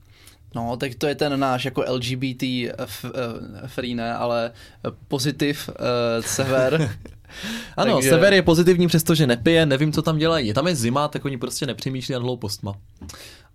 No, 0.55 0.77
tak 0.77 0.95
to 0.95 1.07
je 1.07 1.15
ten 1.15 1.39
náš 1.39 1.65
jako 1.65 1.83
LGBT 1.87 2.43
f, 2.77 3.05
uh, 3.05 3.11
free, 3.67 3.95
ne, 3.95 4.15
ale 4.15 4.51
pozitiv 5.07 5.69
uh, 5.69 5.75
sever. 6.25 6.97
ano, 7.77 7.93
Takže... 7.93 8.09
sever 8.09 8.33
je 8.33 8.41
pozitivní, 8.41 8.87
přestože 8.87 9.27
nepije, 9.27 9.65
nevím, 9.65 9.91
co 9.91 10.01
tam 10.01 10.17
dělají. 10.17 10.53
Tam 10.53 10.67
je 10.67 10.75
zima, 10.75 11.07
tak 11.07 11.25
oni 11.25 11.37
prostě 11.37 11.65
nepřemýšlí 11.65 12.13
nad 12.13 12.21
hloupostma. 12.21 12.75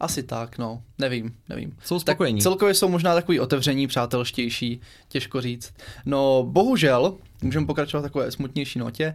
Asi 0.01 0.23
tak, 0.23 0.59
no. 0.59 0.83
Nevím, 0.99 1.35
nevím. 1.49 1.77
Jsou 1.85 1.99
spokojení. 2.01 2.39
Tak 2.39 2.43
celkově 2.43 2.75
jsou 2.75 2.89
možná 2.89 3.15
takový 3.15 3.41
otevření, 3.41 3.87
přátelštější, 3.87 4.81
těžko 5.09 5.41
říct. 5.41 5.73
No, 6.07 6.47
bohužel, 6.49 7.15
můžeme 7.43 7.67
pokračovat 7.67 8.03
takové 8.03 8.31
smutnější 8.31 8.79
notě. 8.79 9.15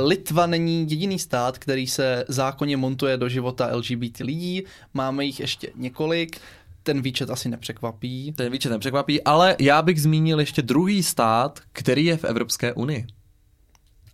Litva 0.00 0.46
není 0.46 0.90
jediný 0.90 1.18
stát, 1.18 1.58
který 1.58 1.86
se 1.86 2.24
zákonně 2.28 2.76
montuje 2.76 3.16
do 3.16 3.28
života 3.28 3.76
LGBT 3.76 4.20
lidí. 4.20 4.62
Máme 4.94 5.24
jich 5.24 5.40
ještě 5.40 5.70
několik 5.74 6.40
ten 6.82 7.02
výčet 7.02 7.30
asi 7.30 7.48
nepřekvapí. 7.48 8.32
Ten 8.36 8.52
výčet 8.52 8.70
nepřekvapí, 8.70 9.22
ale 9.22 9.56
já 9.60 9.82
bych 9.82 10.02
zmínil 10.02 10.40
ještě 10.40 10.62
druhý 10.62 11.02
stát, 11.02 11.60
který 11.72 12.04
je 12.04 12.16
v 12.16 12.24
Evropské 12.24 12.72
unii. 12.72 13.06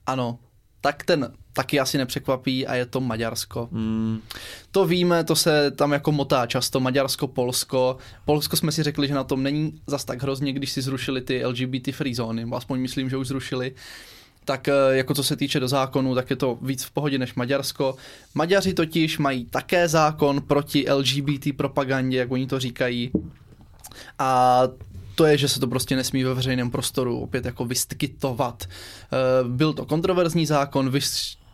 Ano, 0.06 0.38
tak 0.80 1.04
ten 1.04 1.32
taky 1.52 1.80
asi 1.80 1.98
nepřekvapí 1.98 2.66
a 2.66 2.74
je 2.74 2.86
to 2.86 3.00
Maďarsko. 3.00 3.68
Hmm. 3.72 4.20
To 4.70 4.86
víme, 4.86 5.24
to 5.24 5.36
se 5.36 5.70
tam 5.70 5.92
jako 5.92 6.12
motá 6.12 6.46
často, 6.46 6.80
Maďarsko, 6.80 7.28
Polsko. 7.28 7.96
Polsko 8.24 8.56
jsme 8.56 8.72
si 8.72 8.82
řekli, 8.82 9.08
že 9.08 9.14
na 9.14 9.24
tom 9.24 9.42
není 9.42 9.80
zas 9.86 10.04
tak 10.04 10.22
hrozně, 10.22 10.52
když 10.52 10.72
si 10.72 10.82
zrušili 10.82 11.20
ty 11.20 11.46
LGBT 11.46 11.88
free 11.92 12.14
zóny, 12.14 12.46
aspoň 12.54 12.80
myslím, 12.80 13.10
že 13.10 13.16
už 13.16 13.28
zrušili 13.28 13.74
tak 14.44 14.68
eh, 14.68 14.72
jako 14.90 15.14
co 15.14 15.24
se 15.24 15.36
týče 15.36 15.60
do 15.60 15.68
zákonu, 15.68 16.14
tak 16.14 16.30
je 16.30 16.36
to 16.36 16.58
víc 16.62 16.84
v 16.84 16.90
pohodě 16.90 17.18
než 17.18 17.34
Maďarsko. 17.34 17.96
Maďaři 18.34 18.74
totiž 18.74 19.18
mají 19.18 19.44
také 19.44 19.88
zákon 19.88 20.40
proti 20.42 20.90
LGBT 20.92 21.56
propagandě, 21.56 22.18
jak 22.18 22.30
oni 22.30 22.46
to 22.46 22.58
říkají. 22.58 23.10
A 24.18 24.62
to 25.14 25.26
je, 25.26 25.38
že 25.38 25.48
se 25.48 25.60
to 25.60 25.66
prostě 25.66 25.96
nesmí 25.96 26.24
ve 26.24 26.34
veřejném 26.34 26.70
prostoru 26.70 27.20
opět 27.20 27.44
jako 27.44 27.64
vyskytovat. 27.64 28.64
Eh, 28.64 29.48
byl 29.48 29.72
to 29.72 29.84
kontroverzní 29.84 30.46
zákon, 30.46 30.90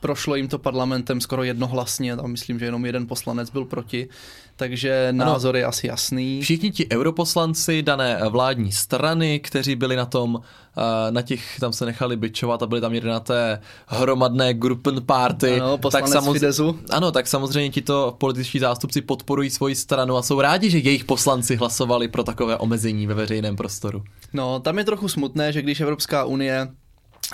prošlo 0.00 0.34
jim 0.34 0.48
to 0.48 0.58
parlamentem 0.58 1.20
skoro 1.20 1.42
jednohlasně, 1.42 2.16
tam 2.16 2.30
myslím, 2.30 2.58
že 2.58 2.64
jenom 2.64 2.86
jeden 2.86 3.06
poslanec 3.06 3.50
byl 3.50 3.64
proti, 3.64 4.08
takže 4.56 5.08
názor 5.10 5.56
je 5.56 5.64
asi 5.64 5.86
jasný. 5.86 6.40
Všichni 6.42 6.70
ti 6.70 6.90
europoslanci 6.92 7.82
dané 7.82 8.20
vládní 8.28 8.72
strany, 8.72 9.40
kteří 9.40 9.76
byli 9.76 9.96
na 9.96 10.06
tom, 10.06 10.40
eh, 10.76 11.10
na 11.10 11.22
těch, 11.22 11.60
tam 11.60 11.72
se 11.72 11.86
nechali 11.86 12.16
byčovat 12.16 12.62
a 12.62 12.66
byli 12.66 12.80
tam 12.80 12.92
někde 12.92 13.10
na 13.10 13.20
té 13.20 13.60
hromadné 13.86 14.54
gruppen 14.54 15.02
party. 15.06 15.60
Ano, 15.60 15.78
tak 15.78 16.08
samozřejmě, 16.08 16.48
ano, 16.90 17.12
tak 17.12 17.26
samozřejmě 17.26 17.70
ti 17.70 17.82
to 17.82 18.16
političtí 18.18 18.58
zástupci 18.58 19.00
podporují 19.00 19.50
svoji 19.50 19.74
stranu 19.74 20.16
a 20.16 20.22
jsou 20.22 20.40
rádi, 20.40 20.70
že 20.70 20.78
jejich 20.78 21.04
poslanci 21.04 21.56
hlasovali 21.56 22.08
pro 22.08 22.24
takové 22.24 22.56
omezení 22.56 23.06
ve 23.06 23.14
veřejném 23.14 23.56
prostoru. 23.56 24.02
No, 24.32 24.60
tam 24.60 24.78
je 24.78 24.84
trochu 24.84 25.08
smutné, 25.08 25.52
že 25.52 25.62
když 25.62 25.80
Evropská 25.80 26.24
unie 26.24 26.68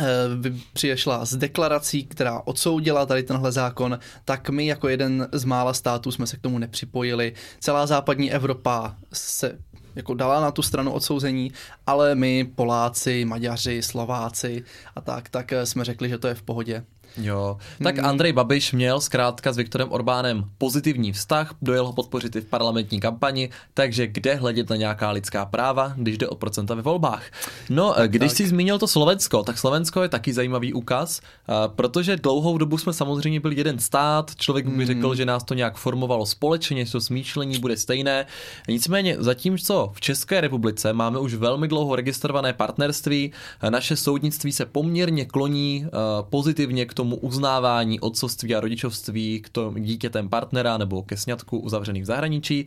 Eh, 0.00 0.52
přišla 0.72 1.24
z 1.24 1.36
deklarací, 1.36 2.04
která 2.04 2.42
odsoudila 2.44 3.06
tady 3.06 3.22
tenhle 3.22 3.52
zákon, 3.52 3.98
tak 4.24 4.50
my 4.50 4.66
jako 4.66 4.88
jeden 4.88 5.28
z 5.32 5.44
mála 5.44 5.74
států 5.74 6.12
jsme 6.12 6.26
se 6.26 6.36
k 6.36 6.40
tomu 6.40 6.58
nepřipojili. 6.58 7.32
Celá 7.60 7.86
západní 7.86 8.32
Evropa 8.32 8.96
se 9.12 9.58
jako 9.94 10.14
dala 10.14 10.40
na 10.40 10.50
tu 10.50 10.62
stranu 10.62 10.92
odsouzení, 10.92 11.52
ale 11.86 12.14
my 12.14 12.44
Poláci, 12.54 13.24
Maďaři, 13.24 13.82
Slováci 13.82 14.64
a 14.96 15.00
tak, 15.00 15.28
tak 15.28 15.52
eh, 15.52 15.66
jsme 15.66 15.84
řekli, 15.84 16.08
že 16.08 16.18
to 16.18 16.28
je 16.28 16.34
v 16.34 16.42
pohodě. 16.42 16.84
Jo, 17.18 17.56
tak 17.82 17.96
hmm. 17.96 18.06
Andrej 18.06 18.32
Babiš 18.32 18.72
měl 18.72 19.00
zkrátka 19.00 19.52
s 19.52 19.56
Viktorem 19.56 19.92
Orbánem 19.92 20.44
pozitivní 20.58 21.12
vztah, 21.12 21.54
dojel 21.62 21.86
ho 21.86 21.92
podpořit 21.92 22.36
i 22.36 22.40
v 22.40 22.44
parlamentní 22.44 23.00
kampani, 23.00 23.50
takže 23.74 24.06
kde 24.06 24.34
hledět 24.34 24.70
na 24.70 24.76
nějaká 24.76 25.10
lidská 25.10 25.46
práva, 25.46 25.92
když 25.96 26.18
jde 26.18 26.28
o 26.28 26.34
procenta 26.34 26.74
ve 26.74 26.82
volbách. 26.82 27.22
No, 27.70 27.94
tak, 27.94 28.10
když 28.10 28.30
tak. 28.30 28.36
jsi 28.36 28.48
zmínil 28.48 28.78
to 28.78 28.88
Slovensko, 28.88 29.42
tak 29.42 29.58
Slovensko 29.58 30.02
je 30.02 30.08
taky 30.08 30.32
zajímavý 30.32 30.72
úkaz, 30.72 31.20
protože 31.66 32.16
dlouhou 32.16 32.58
dobu 32.58 32.78
jsme 32.78 32.92
samozřejmě 32.92 33.40
byli 33.40 33.56
jeden 33.56 33.78
stát, 33.78 34.36
člověk 34.36 34.66
hmm. 34.66 34.78
by 34.78 34.86
řekl, 34.86 35.14
že 35.14 35.26
nás 35.26 35.44
to 35.44 35.54
nějak 35.54 35.76
formovalo 35.76 36.26
společně, 36.26 36.84
že 36.84 36.92
to 36.92 37.00
smýšlení 37.00 37.58
bude 37.58 37.76
stejné. 37.76 38.26
Nicméně, 38.68 39.16
zatímco 39.18 39.92
v 39.94 40.00
České 40.00 40.40
republice 40.40 40.92
máme 40.92 41.18
už 41.18 41.34
velmi 41.34 41.68
dlouho 41.68 41.96
registrované 41.96 42.52
partnerství, 42.52 43.32
naše 43.68 43.96
soudnictví 43.96 44.52
se 44.52 44.66
poměrně 44.66 45.24
kloní 45.24 45.86
pozitivně 46.30 46.86
k 46.86 46.94
tomu, 46.94 47.05
tomu 47.06 47.16
uznávání 47.16 48.00
otcovství 48.00 48.54
a 48.54 48.60
rodičovství 48.60 49.40
k 49.40 49.48
tomu 49.48 49.78
dítětem 49.78 50.28
partnera 50.28 50.78
nebo 50.78 51.02
ke 51.02 51.16
sňatku 51.16 51.58
uzavřených 51.58 52.02
v 52.02 52.06
zahraničí, 52.06 52.66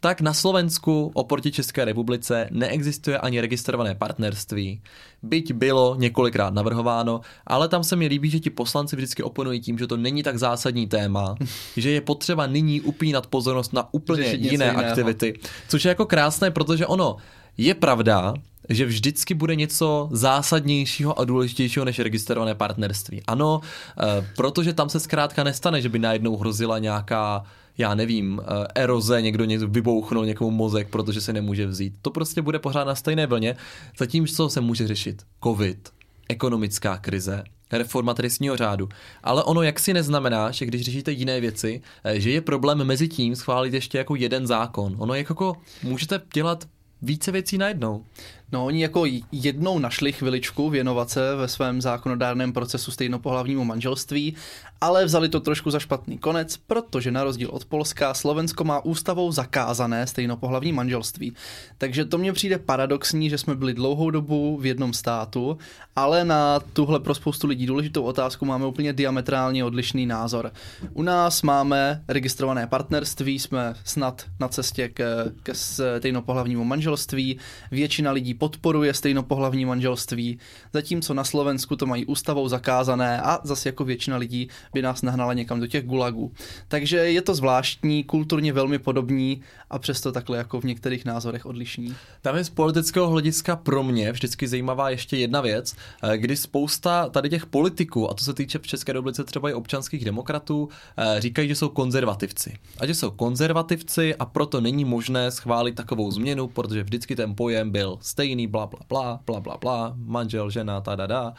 tak 0.00 0.20
na 0.20 0.34
Slovensku 0.34 1.10
oproti 1.14 1.52
České 1.52 1.84
republice 1.84 2.48
neexistuje 2.50 3.18
ani 3.18 3.40
registrované 3.40 3.94
partnerství. 3.94 4.80
Byť 5.22 5.52
bylo 5.52 5.96
několikrát 5.98 6.54
navrhováno, 6.54 7.20
ale 7.46 7.68
tam 7.68 7.84
se 7.84 7.96
mi 7.96 8.06
líbí, 8.06 8.30
že 8.30 8.40
ti 8.40 8.50
poslanci 8.50 8.96
vždycky 8.96 9.22
oponují 9.22 9.60
tím, 9.60 9.78
že 9.78 9.86
to 9.86 9.96
není 9.96 10.22
tak 10.22 10.38
zásadní 10.38 10.86
téma, 10.86 11.34
že 11.76 11.90
je 11.90 12.00
potřeba 12.00 12.46
nyní 12.46 12.80
upínat 12.80 13.26
pozornost 13.26 13.72
na 13.72 13.94
úplně 13.94 14.26
jiné 14.26 14.72
aktivity. 14.72 15.40
Což 15.68 15.84
je 15.84 15.88
jako 15.88 16.06
krásné, 16.06 16.50
protože 16.50 16.86
ono 16.86 17.16
je 17.58 17.74
pravda, 17.74 18.34
že 18.68 18.86
vždycky 18.86 19.34
bude 19.34 19.54
něco 19.54 20.08
zásadnějšího 20.12 21.18
a 21.18 21.24
důležitějšího 21.24 21.84
než 21.84 21.98
registrované 21.98 22.54
partnerství. 22.54 23.22
Ano, 23.26 23.60
eh, 24.00 24.26
protože 24.36 24.72
tam 24.72 24.88
se 24.88 25.00
zkrátka 25.00 25.44
nestane, 25.44 25.82
že 25.82 25.88
by 25.88 25.98
najednou 25.98 26.36
hrozila 26.36 26.78
nějaká 26.78 27.44
já 27.78 27.94
nevím, 27.94 28.40
eh, 28.42 28.66
eroze, 28.74 29.22
někdo 29.22 29.44
něco 29.44 29.66
vybouchnul 29.68 30.26
někomu 30.26 30.50
mozek, 30.50 30.88
protože 30.88 31.20
se 31.20 31.32
nemůže 31.32 31.66
vzít. 31.66 31.94
To 32.02 32.10
prostě 32.10 32.42
bude 32.42 32.58
pořád 32.58 32.84
na 32.84 32.94
stejné 32.94 33.26
vlně, 33.26 33.56
zatímco 33.98 34.48
se 34.48 34.60
může 34.60 34.86
řešit 34.86 35.22
covid, 35.44 35.88
ekonomická 36.28 36.96
krize, 36.96 37.44
reforma 37.72 38.14
trestního 38.14 38.56
řádu. 38.56 38.88
Ale 39.22 39.44
ono 39.44 39.62
jaksi 39.62 39.92
neznamená, 39.92 40.50
že 40.50 40.66
když 40.66 40.82
řešíte 40.82 41.12
jiné 41.12 41.40
věci, 41.40 41.82
eh, 42.04 42.20
že 42.20 42.30
je 42.30 42.40
problém 42.40 42.84
mezi 42.84 43.08
tím 43.08 43.36
schválit 43.36 43.74
ještě 43.74 43.98
jako 43.98 44.16
jeden 44.16 44.46
zákon. 44.46 44.94
Ono 44.98 45.14
je 45.14 45.18
jako 45.18 45.56
můžete 45.82 46.20
dělat 46.34 46.64
více 47.02 47.32
věcí 47.32 47.58
najednou. 47.58 48.04
No, 48.52 48.66
oni 48.66 48.82
jako 48.82 49.04
jednou 49.32 49.78
našli 49.78 50.12
chviličku 50.12 50.70
věnovat 50.70 51.10
se 51.10 51.34
ve 51.34 51.48
svém 51.48 51.80
zákonodárném 51.80 52.52
procesu 52.52 52.90
stejnopohlavnímu 52.90 53.64
manželství, 53.64 54.34
ale 54.80 55.04
vzali 55.04 55.28
to 55.28 55.40
trošku 55.40 55.70
za 55.70 55.78
špatný 55.78 56.18
konec, 56.18 56.56
protože 56.56 57.10
na 57.10 57.24
rozdíl 57.24 57.48
od 57.52 57.64
Polska 57.64 58.14
Slovensko 58.14 58.64
má 58.64 58.84
ústavou 58.84 59.32
zakázané 59.32 60.06
stejnopohlavní 60.06 60.72
manželství. 60.72 61.32
Takže 61.78 62.04
to 62.04 62.18
mně 62.18 62.32
přijde 62.32 62.58
paradoxní, 62.58 63.30
že 63.30 63.38
jsme 63.38 63.54
byli 63.54 63.74
dlouhou 63.74 64.10
dobu 64.10 64.56
v 64.56 64.66
jednom 64.66 64.92
státu, 64.92 65.58
ale 65.96 66.24
na 66.24 66.60
tuhle 66.60 67.00
pro 67.00 67.14
spoustu 67.14 67.46
lidí 67.46 67.66
důležitou 67.66 68.02
otázku 68.02 68.44
máme 68.44 68.66
úplně 68.66 68.92
diametrálně 68.92 69.64
odlišný 69.64 70.06
názor. 70.06 70.52
U 70.92 71.02
nás 71.02 71.42
máme 71.42 72.02
registrované 72.08 72.66
partnerství, 72.66 73.38
jsme 73.38 73.74
snad 73.84 74.24
na 74.40 74.48
cestě 74.48 74.88
ke, 74.88 75.06
ke 75.42 75.54
stejnopohlavnímu 75.54 76.64
manželství, 76.64 77.38
většina 77.70 78.12
lidí 78.12 78.34
podporuje 78.38 78.94
stejnopohlavní 78.94 79.64
manželství, 79.64 80.38
zatímco 80.72 81.14
na 81.14 81.24
Slovensku 81.24 81.76
to 81.76 81.86
mají 81.86 82.06
ústavou 82.06 82.48
zakázané 82.48 83.20
a 83.22 83.40
zase 83.44 83.68
jako 83.68 83.84
většina 83.84 84.16
lidí 84.16 84.48
by 84.72 84.82
nás 84.82 85.02
nahnala 85.02 85.32
někam 85.32 85.60
do 85.60 85.66
těch 85.66 85.86
gulagů. 85.86 86.32
Takže 86.68 86.96
je 86.96 87.22
to 87.22 87.34
zvláštní, 87.34 88.04
kulturně 88.04 88.52
velmi 88.52 88.78
podobní 88.78 89.40
a 89.70 89.78
přesto 89.78 90.12
takhle 90.12 90.38
jako 90.38 90.60
v 90.60 90.64
některých 90.64 91.04
názorech 91.04 91.46
odlišní. 91.46 91.94
Tam 92.22 92.36
je 92.36 92.44
z 92.44 92.50
politického 92.50 93.10
hlediska 93.10 93.56
pro 93.56 93.82
mě 93.82 94.12
vždycky 94.12 94.48
zajímavá 94.48 94.90
ještě 94.90 95.16
jedna 95.16 95.40
věc, 95.40 95.74
eh, 96.02 96.18
kdy 96.18 96.36
spousta 96.36 97.08
tady 97.08 97.30
těch 97.30 97.46
politiků, 97.46 98.10
a 98.10 98.14
to 98.14 98.24
se 98.24 98.34
týče 98.34 98.58
v 98.58 98.66
České 98.66 98.92
republice 98.92 99.24
třeba 99.24 99.50
i 99.50 99.54
občanských 99.54 100.04
demokratů, 100.04 100.68
eh, 100.96 101.20
říkají, 101.20 101.48
že 101.48 101.54
jsou 101.54 101.68
konzervativci. 101.68 102.56
A 102.80 102.86
že 102.86 102.94
jsou 102.94 103.10
konzervativci 103.10 104.14
a 104.14 104.24
proto 104.24 104.60
není 104.60 104.84
možné 104.84 105.30
schválit 105.30 105.74
takovou 105.74 106.10
změnu, 106.10 106.48
protože 106.48 106.82
vždycky 106.82 107.16
ten 107.16 107.34
pojem 107.34 107.70
byl 107.70 107.98
stejný, 108.00 108.27
bla, 108.36 108.66
bla, 108.66 108.78
bla, 108.88 109.20
bla, 109.26 109.40
bla, 109.40 109.56
bla, 109.56 109.92
manžel, 109.96 110.50
žena, 110.50 110.80
ta, 110.80 110.96
da, 110.96 111.06
da. 111.06 111.34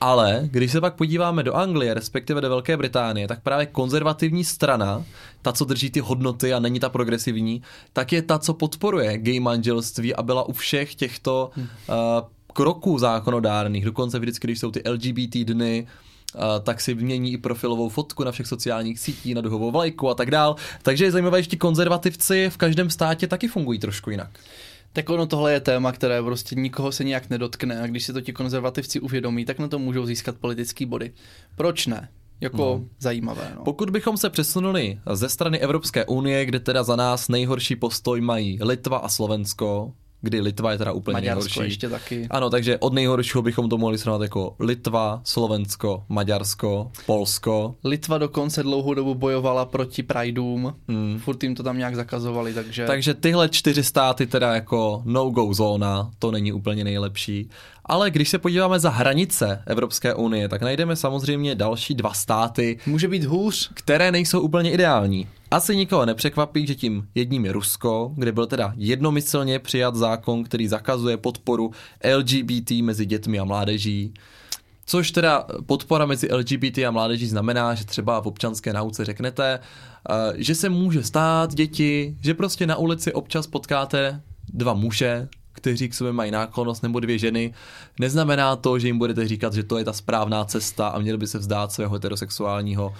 Ale 0.00 0.40
když 0.50 0.72
se 0.72 0.80
pak 0.80 0.94
podíváme 0.94 1.42
do 1.42 1.54
Anglie, 1.54 1.94
respektive 1.94 2.40
do 2.40 2.48
Velké 2.48 2.76
Británie, 2.76 3.28
tak 3.28 3.42
právě 3.42 3.66
konzervativní 3.66 4.44
strana, 4.44 5.04
ta, 5.42 5.52
co 5.52 5.64
drží 5.64 5.90
ty 5.90 6.00
hodnoty 6.00 6.54
a 6.54 6.58
není 6.58 6.80
ta 6.80 6.88
progresivní, 6.88 7.62
tak 7.92 8.12
je 8.12 8.22
ta, 8.22 8.38
co 8.38 8.54
podporuje 8.54 9.18
gay 9.18 9.40
manželství 9.40 10.14
a 10.14 10.22
byla 10.22 10.42
u 10.42 10.52
všech 10.52 10.94
těchto 10.94 11.50
uh, 11.56 11.94
kroků 12.52 12.98
zákonodárných. 12.98 13.84
Dokonce 13.84 14.18
vždycky, 14.18 14.46
když 14.46 14.58
jsou 14.58 14.70
ty 14.70 14.82
LGBT 14.90 15.36
dny, 15.36 15.86
Uh, 16.34 16.42
tak 16.62 16.80
si 16.80 16.94
vymění 16.94 17.32
i 17.32 17.38
profilovou 17.38 17.88
fotku 17.88 18.24
na 18.24 18.32
všech 18.32 18.46
sociálních 18.46 19.00
sítích, 19.00 19.34
na 19.34 19.40
duhovou 19.40 19.70
vlajku 19.70 20.10
a 20.10 20.14
tak 20.14 20.30
dál. 20.30 20.56
Takže 20.82 21.04
je 21.04 21.10
zajímavé, 21.10 21.42
že 21.42 21.48
ti 21.48 21.56
konzervativci 21.56 22.50
v 22.50 22.56
každém 22.56 22.90
státě 22.90 23.26
taky 23.26 23.48
fungují 23.48 23.78
trošku 23.78 24.10
jinak. 24.10 24.30
Tak 24.98 25.10
ono 25.10 25.26
tohle 25.26 25.52
je 25.52 25.60
téma, 25.60 25.92
které 25.92 26.22
prostě 26.22 26.54
nikoho 26.54 26.92
se 26.92 27.04
nějak 27.04 27.30
nedotkne 27.30 27.82
a 27.82 27.86
když 27.86 28.04
si 28.04 28.12
to 28.12 28.20
ti 28.20 28.32
konzervativci 28.32 29.00
uvědomí, 29.00 29.44
tak 29.44 29.58
na 29.58 29.68
to 29.68 29.78
můžou 29.78 30.06
získat 30.06 30.36
politický 30.36 30.86
body. 30.86 31.12
Proč 31.56 31.86
ne? 31.86 32.08
Jako 32.40 32.56
no. 32.56 32.88
zajímavé. 32.98 33.52
No. 33.56 33.64
Pokud 33.64 33.90
bychom 33.90 34.16
se 34.16 34.30
přesunuli 34.30 35.00
ze 35.12 35.28
strany 35.28 35.58
Evropské 35.58 36.04
unie, 36.04 36.44
kde 36.44 36.60
teda 36.60 36.82
za 36.82 36.96
nás 36.96 37.28
nejhorší 37.28 37.76
postoj 37.76 38.20
mají 38.20 38.58
Litva 38.62 38.98
a 38.98 39.08
Slovensko, 39.08 39.92
kdy 40.20 40.40
Litva 40.40 40.72
je 40.72 40.78
teda 40.78 40.92
úplně 40.92 41.12
Maďarsko 41.12 41.48
nejhorší. 41.48 41.70
ještě 41.70 41.88
taky. 41.88 42.26
Ano, 42.30 42.50
takže 42.50 42.78
od 42.78 42.92
nejhoršího 42.92 43.42
bychom 43.42 43.68
to 43.68 43.78
mohli 43.78 43.98
srovnat 43.98 44.22
jako 44.22 44.56
Litva, 44.58 45.20
Slovensko, 45.24 46.04
Maďarsko, 46.08 46.90
Polsko. 47.06 47.74
Litva 47.84 48.18
dokonce 48.18 48.62
dlouhou 48.62 48.94
dobu 48.94 49.14
bojovala 49.14 49.64
proti 49.64 50.02
Prideům, 50.02 50.74
hmm. 50.88 51.18
furt 51.18 51.42
jim 51.42 51.54
to 51.54 51.62
tam 51.62 51.78
nějak 51.78 51.94
zakazovali, 51.96 52.54
takže... 52.54 52.86
Takže 52.86 53.14
tyhle 53.14 53.48
čtyři 53.48 53.84
státy 53.84 54.26
teda 54.26 54.54
jako 54.54 55.02
no-go 55.04 55.54
zóna, 55.54 56.10
to 56.18 56.30
není 56.30 56.52
úplně 56.52 56.84
nejlepší. 56.84 57.48
Ale 57.84 58.10
když 58.10 58.28
se 58.28 58.38
podíváme 58.38 58.80
za 58.80 58.90
hranice 58.90 59.62
Evropské 59.66 60.14
unie, 60.14 60.48
tak 60.48 60.62
najdeme 60.62 60.96
samozřejmě 60.96 61.54
další 61.54 61.94
dva 61.94 62.12
státy. 62.12 62.78
Může 62.86 63.08
být 63.08 63.24
hůř. 63.24 63.70
Které 63.74 64.12
nejsou 64.12 64.40
úplně 64.40 64.72
ideální. 64.72 65.28
Asi 65.50 65.76
nikoho 65.76 66.06
nepřekvapí, 66.06 66.66
že 66.66 66.74
tím 66.74 67.08
jedním 67.14 67.44
je 67.44 67.52
Rusko, 67.52 68.12
kde 68.16 68.32
byl 68.32 68.46
teda 68.46 68.72
jednomyslně 68.76 69.58
přijat 69.58 69.96
zákon, 69.96 70.44
který 70.44 70.68
zakazuje 70.68 71.16
podporu 71.16 71.70
LGBT 72.16 72.70
mezi 72.70 73.06
dětmi 73.06 73.38
a 73.38 73.44
mládeží. 73.44 74.14
Což 74.86 75.10
teda 75.10 75.46
podpora 75.66 76.06
mezi 76.06 76.28
LGBT 76.32 76.78
a 76.78 76.90
mládeží 76.90 77.26
znamená, 77.26 77.74
že 77.74 77.84
třeba 77.84 78.20
v 78.20 78.26
občanské 78.26 78.72
nauce 78.72 79.04
řeknete, 79.04 79.60
eh, 80.10 80.32
že 80.36 80.54
se 80.54 80.68
může 80.68 81.02
stát 81.02 81.54
děti, 81.54 82.16
že 82.22 82.34
prostě 82.34 82.66
na 82.66 82.76
ulici 82.76 83.12
občas 83.12 83.46
potkáte 83.46 84.22
dva 84.48 84.74
muže, 84.74 85.28
kteří 85.52 85.88
k 85.88 85.94
sobě 85.94 86.12
mají 86.12 86.30
náklonost, 86.30 86.82
nebo 86.82 87.00
dvě 87.00 87.18
ženy, 87.18 87.54
neznamená 88.00 88.56
to, 88.56 88.78
že 88.78 88.86
jim 88.86 88.98
budete 88.98 89.28
říkat, 89.28 89.54
že 89.54 89.62
to 89.62 89.78
je 89.78 89.84
ta 89.84 89.92
správná 89.92 90.44
cesta 90.44 90.88
a 90.88 90.98
měli 90.98 91.18
by 91.18 91.26
se 91.26 91.38
vzdát 91.38 91.72
svého 91.72 91.92
heterosexuálního 91.92 92.94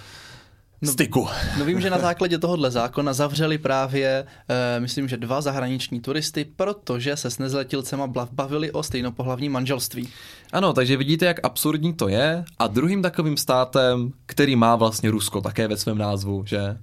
styku. 0.85 1.27
No 1.59 1.65
vím, 1.65 1.81
že 1.81 1.89
na 1.89 1.99
základě 1.99 2.37
tohohle 2.37 2.71
zákona 2.71 3.13
zavřeli 3.13 3.57
právě, 3.57 4.25
uh, 4.25 4.55
myslím, 4.81 5.07
že 5.07 5.17
dva 5.17 5.41
zahraniční 5.41 5.99
turisty, 5.99 6.45
protože 6.55 7.15
se 7.15 7.29
s 7.29 7.39
nezletilcema 7.39 8.07
bavili 8.31 8.71
o 8.71 8.83
stejnopohlavní 8.83 9.49
manželství. 9.49 10.09
Ano, 10.51 10.73
takže 10.73 10.97
vidíte, 10.97 11.25
jak 11.25 11.39
absurdní 11.43 11.93
to 11.93 12.07
je. 12.07 12.45
A 12.59 12.67
druhým 12.67 13.01
takovým 13.01 13.37
státem, 13.37 14.11
který 14.25 14.55
má 14.55 14.75
vlastně 14.75 15.11
Rusko 15.11 15.41
také 15.41 15.67
ve 15.67 15.77
svém 15.77 15.97
názvu, 15.97 16.43
že 16.45 16.77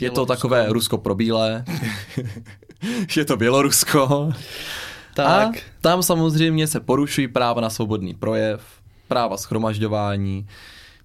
je 0.00 0.10
to 0.10 0.26
takové 0.26 0.66
Rusko 0.68 0.98
pro 0.98 1.14
bílé, 1.14 1.64
je 3.16 3.24
to 3.24 3.36
Bělorusko. 3.36 4.32
Tak. 5.14 5.56
A 5.56 5.60
tam 5.80 6.02
samozřejmě 6.02 6.66
se 6.66 6.80
porušují 6.80 7.28
práva 7.28 7.60
na 7.60 7.70
svobodný 7.70 8.14
projev, 8.14 8.62
práva 9.08 9.36
schromažďování, 9.36 10.46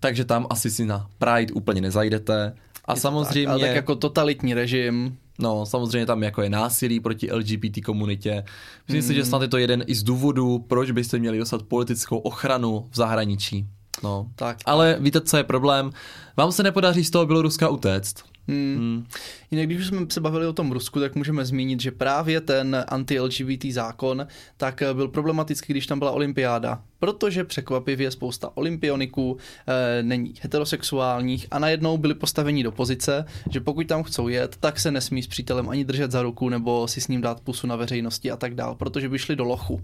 takže 0.05 0.25
tam 0.25 0.47
asi 0.49 0.71
si 0.71 0.85
na 0.85 1.09
Pride 1.17 1.53
úplně 1.53 1.81
nezajdete. 1.81 2.53
A 2.85 2.93
je 2.93 2.99
samozřejmě... 2.99 3.45
Tak, 3.45 3.53
ale 3.53 3.67
tak 3.67 3.75
jako 3.75 3.95
totalitní 3.95 4.53
režim. 4.53 5.17
No, 5.39 5.65
samozřejmě 5.65 6.05
tam 6.05 6.23
jako 6.23 6.41
je 6.41 6.49
násilí 6.49 6.99
proti 6.99 7.31
LGBT 7.31 7.85
komunitě. 7.85 8.43
Myslím 8.87 9.01
hmm. 9.01 9.07
si, 9.07 9.13
že 9.13 9.21
hmm. 9.21 9.29
snad 9.29 9.41
je 9.41 9.47
to 9.47 9.57
jeden 9.57 9.83
i 9.87 9.95
z 9.95 10.03
důvodů, 10.03 10.59
proč 10.67 10.91
byste 10.91 11.19
měli 11.19 11.37
dostat 11.37 11.63
politickou 11.63 12.17
ochranu 12.17 12.85
v 12.91 12.95
zahraničí. 12.95 13.67
No, 14.03 14.27
tak. 14.35 14.57
Ale 14.65 14.97
víte, 14.99 15.21
co 15.21 15.37
je 15.37 15.43
problém? 15.43 15.91
Vám 16.37 16.51
se 16.51 16.63
nepodaří 16.63 17.03
z 17.03 17.09
toho 17.09 17.25
Běloruska 17.25 17.69
utéct. 17.69 18.23
Hmm. 18.47 18.75
Hmm. 18.77 19.05
Jinak, 19.51 19.65
když 19.65 19.87
jsme 19.87 20.05
se 20.09 20.21
bavili 20.21 20.47
o 20.47 20.53
tom 20.53 20.71
Rusku, 20.71 20.99
tak 20.99 21.15
můžeme 21.15 21.45
zmínit, 21.45 21.81
že 21.81 21.91
právě 21.91 22.41
ten 22.41 22.85
anti-LGBT 22.87 23.65
zákon 23.71 24.27
tak 24.57 24.83
byl 24.93 25.07
problematický, 25.07 25.73
když 25.73 25.87
tam 25.87 25.99
byla 25.99 26.11
olympiáda, 26.11 26.81
protože 26.99 27.43
překvapivě 27.43 28.11
spousta 28.11 28.51
olympioniků 28.57 29.37
e, 29.67 30.03
není 30.03 30.33
heterosexuálních 30.41 31.47
a 31.51 31.59
najednou 31.59 31.97
byli 31.97 32.13
postaveni 32.13 32.63
do 32.63 32.71
pozice, 32.71 33.25
že 33.51 33.59
pokud 33.59 33.87
tam 33.87 34.03
chcou 34.03 34.27
jet, 34.27 34.57
tak 34.59 34.79
se 34.79 34.91
nesmí 34.91 35.23
s 35.23 35.27
přítelem 35.27 35.69
ani 35.69 35.83
držet 35.83 36.11
za 36.11 36.21
ruku 36.21 36.49
nebo 36.49 36.87
si 36.87 37.01
s 37.01 37.07
ním 37.07 37.21
dát 37.21 37.41
pusu 37.41 37.67
na 37.67 37.75
veřejnosti 37.75 38.31
a 38.31 38.37
tak 38.37 38.55
dál, 38.55 38.75
protože 38.75 39.09
by 39.09 39.19
šli 39.19 39.35
do 39.35 39.43
lochu. 39.43 39.81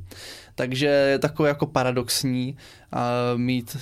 Takže 0.56 0.86
je 0.86 1.20
takové 1.20 1.50
jako 1.50 1.66
paradoxní 1.66 2.58
e, 2.94 3.38
mít 3.38 3.78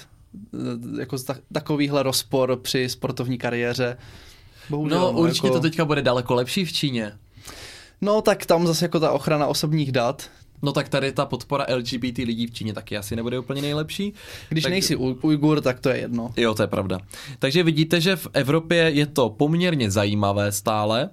e, 0.96 1.02
jako 1.02 1.18
takovýhle 1.54 2.04
rozpor 2.04 2.60
při 2.62 2.90
sportovní 2.90 3.38
kariéře. 3.38 3.98
Bohužel, 4.70 5.00
no, 5.00 5.12
no 5.12 5.20
určitě 5.20 5.48
jako... 5.48 5.58
to 5.58 5.62
teďka 5.62 5.86
bude 5.86 6.02
daleko 6.02 6.36
lepší 6.36 6.66
v 6.66 6.74
Číně. 6.74 7.12
No 8.02 8.22
tak 8.22 8.46
tam 8.46 8.68
zase 8.68 8.86
jako 8.86 9.00
ta 9.00 9.12
ochrana 9.12 9.48
osobních 9.48 9.92
dat, 9.92 10.30
No 10.62 10.72
tak 10.72 10.90
tady 10.90 11.12
ta 11.12 11.26
podpora 11.26 11.66
LGBT 11.76 12.18
lidí 12.18 12.48
v 12.48 12.52
Číně 12.52 12.74
taky 12.74 12.98
asi 12.98 13.16
nebude 13.16 13.40
úplně 13.40 13.62
nejlepší. 13.62 14.14
Když 14.50 14.64
tak... 14.64 14.72
nejsi 14.72 14.96
Ujgur, 14.96 15.62
tak 15.62 15.80
to 15.80 15.90
je 15.90 15.98
jedno. 15.98 16.34
Jo, 16.38 16.54
to 16.54 16.64
je 16.64 16.68
pravda. 16.68 17.00
Takže 17.40 17.64
vidíte, 17.64 18.02
že 18.02 18.16
v 18.16 18.28
Evropě 18.34 18.78
je 18.78 19.06
to 19.06 19.30
poměrně 19.30 19.92
zajímavé 19.92 20.52
stále. 20.52 21.10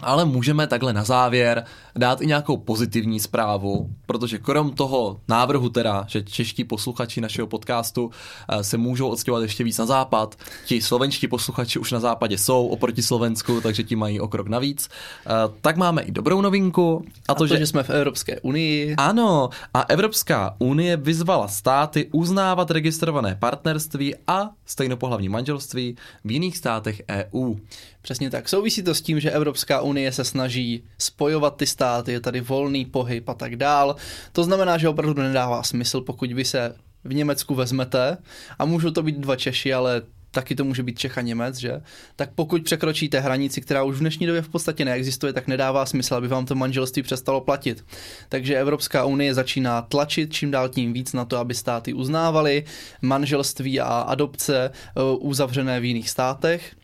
Ale 0.00 0.24
můžeme 0.24 0.66
takhle 0.66 0.92
na 0.92 1.04
závěr 1.04 1.64
dát 1.96 2.20
i 2.20 2.26
nějakou 2.26 2.56
pozitivní 2.56 3.20
zprávu, 3.20 3.90
protože 4.06 4.38
krom 4.38 4.70
toho 4.70 5.20
návrhu 5.28 5.68
teda, 5.68 6.04
že 6.08 6.22
čeští 6.22 6.64
posluchači 6.64 7.20
našeho 7.20 7.46
podcastu 7.46 8.10
eh, 8.48 8.64
se 8.64 8.76
můžou 8.76 9.08
odstěhovat 9.08 9.42
ještě 9.42 9.64
víc 9.64 9.78
na 9.78 9.86
západ, 9.86 10.34
ti 10.66 10.80
slovenští 10.80 11.28
posluchači 11.28 11.78
už 11.78 11.92
na 11.92 12.00
západě 12.00 12.38
jsou 12.38 12.66
oproti 12.66 13.02
Slovensku, 13.02 13.60
takže 13.60 13.82
ti 13.82 13.96
mají 13.96 14.20
o 14.20 14.28
krok 14.28 14.48
navíc, 14.48 14.88
eh, 15.26 15.30
tak 15.60 15.76
máme 15.76 16.02
i 16.02 16.12
dobrou 16.12 16.40
novinku. 16.40 17.04
A 17.28 17.34
to, 17.34 17.44
a 17.44 17.46
to 17.46 17.46
že... 17.46 17.58
že 17.58 17.66
jsme 17.66 17.82
v 17.82 17.90
Evropské 17.90 18.40
unii. 18.40 18.94
Ano, 18.98 19.50
a 19.74 19.80
Evropská 19.80 20.56
unie 20.58 20.96
vyzvala 20.96 21.48
státy 21.48 22.08
uznávat 22.12 22.70
registrované 22.70 23.36
partnerství 23.40 24.14
a 24.26 24.50
stejnopohlavní 24.66 25.28
manželství 25.28 25.96
v 26.24 26.30
jiných 26.30 26.58
státech 26.58 27.02
EU. 27.10 27.54
Přesně 28.02 28.30
tak. 28.30 28.48
Souvisí 28.48 28.82
to 28.82 28.94
s 28.94 29.00
tím, 29.00 29.20
že 29.20 29.30
Evropská 29.30 29.81
unie 29.82 30.12
se 30.12 30.24
snaží 30.24 30.84
spojovat 30.98 31.56
ty 31.56 31.66
státy, 31.66 32.12
je 32.12 32.20
tady 32.20 32.40
volný 32.40 32.84
pohyb 32.84 33.28
a 33.28 33.34
tak 33.34 33.56
dál. 33.56 33.96
To 34.32 34.44
znamená, 34.44 34.78
že 34.78 34.88
opravdu 34.88 35.22
nedává 35.22 35.62
smysl, 35.62 36.00
pokud 36.00 36.32
vy 36.32 36.44
se 36.44 36.74
v 37.04 37.14
Německu 37.14 37.54
vezmete 37.54 38.16
a 38.58 38.64
můžou 38.64 38.90
to 38.90 39.02
být 39.02 39.18
dva 39.18 39.36
Češi, 39.36 39.74
ale 39.74 40.02
taky 40.32 40.54
to 40.54 40.64
může 40.64 40.82
být 40.82 40.98
Čech 40.98 41.18
a 41.18 41.20
Němec, 41.20 41.56
že? 41.56 41.80
Tak 42.16 42.30
pokud 42.34 42.62
překročíte 42.62 43.20
hranici, 43.20 43.60
která 43.60 43.82
už 43.82 43.96
v 43.96 44.00
dnešní 44.00 44.26
době 44.26 44.42
v 44.42 44.48
podstatě 44.48 44.84
neexistuje, 44.84 45.32
tak 45.32 45.46
nedává 45.46 45.86
smysl, 45.86 46.14
aby 46.14 46.28
vám 46.28 46.46
to 46.46 46.54
manželství 46.54 47.02
přestalo 47.02 47.40
platit. 47.40 47.84
Takže 48.28 48.58
Evropská 48.58 49.04
unie 49.04 49.34
začíná 49.34 49.82
tlačit 49.82 50.32
čím 50.32 50.50
dál 50.50 50.68
tím 50.68 50.92
víc 50.92 51.12
na 51.12 51.24
to, 51.24 51.38
aby 51.38 51.54
státy 51.54 51.92
uznávaly 51.92 52.64
manželství 53.02 53.80
a 53.80 53.86
adopce 53.86 54.70
eh, 54.70 55.00
uzavřené 55.18 55.80
v 55.80 55.84
jiných 55.84 56.10
státech 56.10 56.74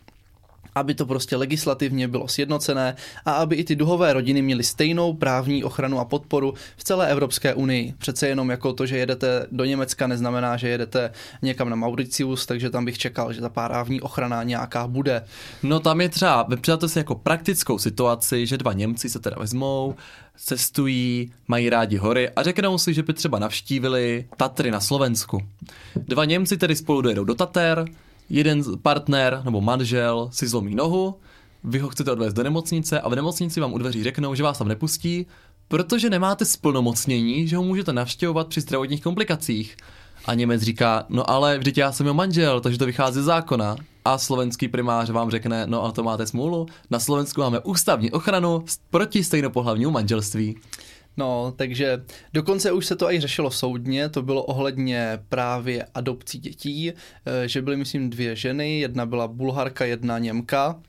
aby 0.79 0.95
to 0.95 1.07
prostě 1.07 1.37
legislativně 1.37 2.09
bylo 2.09 2.29
sjednocené 2.29 2.97
a 3.25 3.33
aby 3.33 3.57
i 3.57 3.65
ty 3.65 3.77
duhové 3.77 4.13
rodiny 4.13 4.43
měly 4.43 4.65
stejnou 4.65 5.13
právní 5.13 5.65
ochranu 5.65 5.99
a 5.99 6.05
podporu 6.05 6.55
v 6.77 6.85
celé 6.85 7.11
Evropské 7.11 7.55
unii. 7.55 7.95
Přece 7.99 8.29
jenom 8.29 8.51
jako 8.51 8.73
to, 8.73 8.87
že 8.87 8.99
jedete 8.99 9.47
do 9.53 9.65
Německa, 9.65 10.07
neznamená, 10.07 10.57
že 10.57 10.69
jedete 10.69 11.11
někam 11.43 11.71
na 11.71 11.77
Mauricius, 11.77 12.47
takže 12.47 12.71
tam 12.71 12.85
bych 12.85 12.99
čekal, 12.99 13.33
že 13.33 13.41
ta 13.41 13.49
právní 13.49 14.01
ochrana 14.01 14.43
nějaká 14.43 14.87
bude. 14.87 15.25
No 15.63 15.81
tam 15.81 16.01
je 16.01 16.09
třeba, 16.09 16.43
vypředáte 16.43 16.89
si 16.89 16.99
jako 16.99 17.15
praktickou 17.15 17.79
situaci, 17.79 18.47
že 18.47 18.59
dva 18.59 18.73
Němci 18.73 19.11
se 19.11 19.19
teda 19.19 19.37
vezmou, 19.39 19.95
cestují, 20.37 21.33
mají 21.49 21.71
rádi 21.71 21.97
hory 21.97 22.31
a 22.31 22.43
řeknou 22.43 22.79
si, 22.79 22.95
že 22.95 23.03
by 23.03 23.13
třeba 23.13 23.39
navštívili 23.39 24.25
Tatry 24.37 24.71
na 24.71 24.81
Slovensku. 24.81 25.43
Dva 25.97 26.25
Němci 26.25 26.57
tedy 26.57 26.77
spolu 26.77 27.01
dojedou 27.01 27.25
do 27.25 27.35
Tater, 27.35 27.85
jeden 28.31 28.63
partner 28.83 29.41
nebo 29.45 29.61
manžel 29.61 30.29
si 30.33 30.49
zlomí 30.49 30.75
nohu, 30.75 31.15
vy 31.65 31.79
ho 31.79 31.89
chcete 31.89 32.13
odvést 32.13 32.35
do 32.35 32.43
nemocnice 32.43 33.01
a 33.01 33.09
v 33.09 33.15
nemocnici 33.15 33.61
vám 33.61 33.73
u 33.73 33.79
dveří 33.79 34.05
řeknou, 34.05 34.35
že 34.35 34.43
vás 34.43 34.59
tam 34.59 34.69
nepustí, 34.69 35.27
protože 35.69 36.11
nemáte 36.11 36.45
splnomocnění, 36.45 37.49
že 37.49 37.57
ho 37.57 37.63
můžete 37.63 37.93
navštěvovat 37.93 38.49
při 38.49 38.61
zdravotních 38.61 39.03
komplikacích. 39.03 39.77
A 40.27 40.35
Němec 40.35 40.63
říká, 40.63 41.07
no 41.09 41.31
ale 41.31 41.59
vždyť 41.59 41.79
já 41.79 41.93
jsem 41.93 42.07
jeho 42.07 42.15
manžel, 42.15 42.61
takže 42.61 42.79
to 42.79 42.87
vychází 42.87 43.21
z 43.21 43.25
zákona. 43.25 43.77
A 44.05 44.19
slovenský 44.19 44.69
primář 44.69 45.11
vám 45.11 45.31
řekne, 45.31 45.67
no 45.67 45.85
a 45.85 45.93
to 45.93 46.03
máte 46.03 46.27
smůlu, 46.27 46.67
na 46.91 46.99
Slovensku 46.99 47.41
máme 47.41 47.61
ústavní 47.61 48.11
ochranu 48.11 48.65
proti 48.91 49.25
stejnopohlavnímu 49.25 49.91
manželství. 49.91 50.57
No, 51.19 51.53
takže 51.57 52.05
dokonce 52.33 52.73
už 52.73 52.87
se 52.87 52.97
to 52.97 53.13
i 53.13 53.21
řešilo 53.21 53.51
soudně, 53.51 54.09
to 54.09 54.23
bylo 54.23 54.45
ohledně 54.45 55.19
právě 55.29 55.87
adopcí 55.95 56.39
dětí, 56.39 56.93
eh, 56.93 57.49
že 57.49 57.63
byly, 57.63 57.77
myslím, 57.77 58.11
dvě 58.11 58.37
ženy, 58.37 58.81
jedna 58.81 59.07
byla 59.07 59.29
bulharka, 59.29 59.85
jedna 59.85 60.19
Němka, 60.19 60.81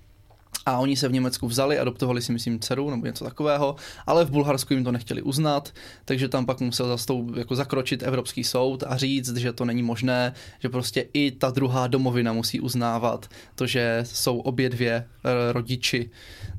a 0.65 0.79
oni 0.79 0.95
se 0.95 1.07
v 1.07 1.12
Německu 1.12 1.47
vzali, 1.47 1.79
adoptovali 1.79 2.21
si, 2.21 2.31
myslím, 2.31 2.59
dceru 2.59 2.89
nebo 2.89 3.05
něco 3.05 3.25
takového, 3.25 3.75
ale 4.07 4.25
v 4.25 4.29
Bulharsku 4.29 4.73
jim 4.73 4.83
to 4.83 4.91
nechtěli 4.91 5.21
uznat, 5.21 5.73
takže 6.05 6.29
tam 6.29 6.45
pak 6.45 6.59
musel 6.62 6.88
zastou, 6.88 7.35
jako 7.35 7.55
zakročit 7.55 8.03
Evropský 8.03 8.43
soud 8.43 8.83
a 8.88 8.97
říct, 8.97 9.35
že 9.35 9.53
to 9.53 9.65
není 9.65 9.83
možné, 9.83 10.33
že 10.59 10.69
prostě 10.69 11.05
i 11.13 11.31
ta 11.31 11.49
druhá 11.51 11.88
domovina 11.88 12.33
musí 12.33 12.59
uznávat 12.59 13.29
to, 13.55 13.67
že 13.67 14.03
jsou 14.03 14.39
obě 14.39 14.69
dvě 14.69 14.93
e, 14.93 15.05
rodiči. 15.53 16.09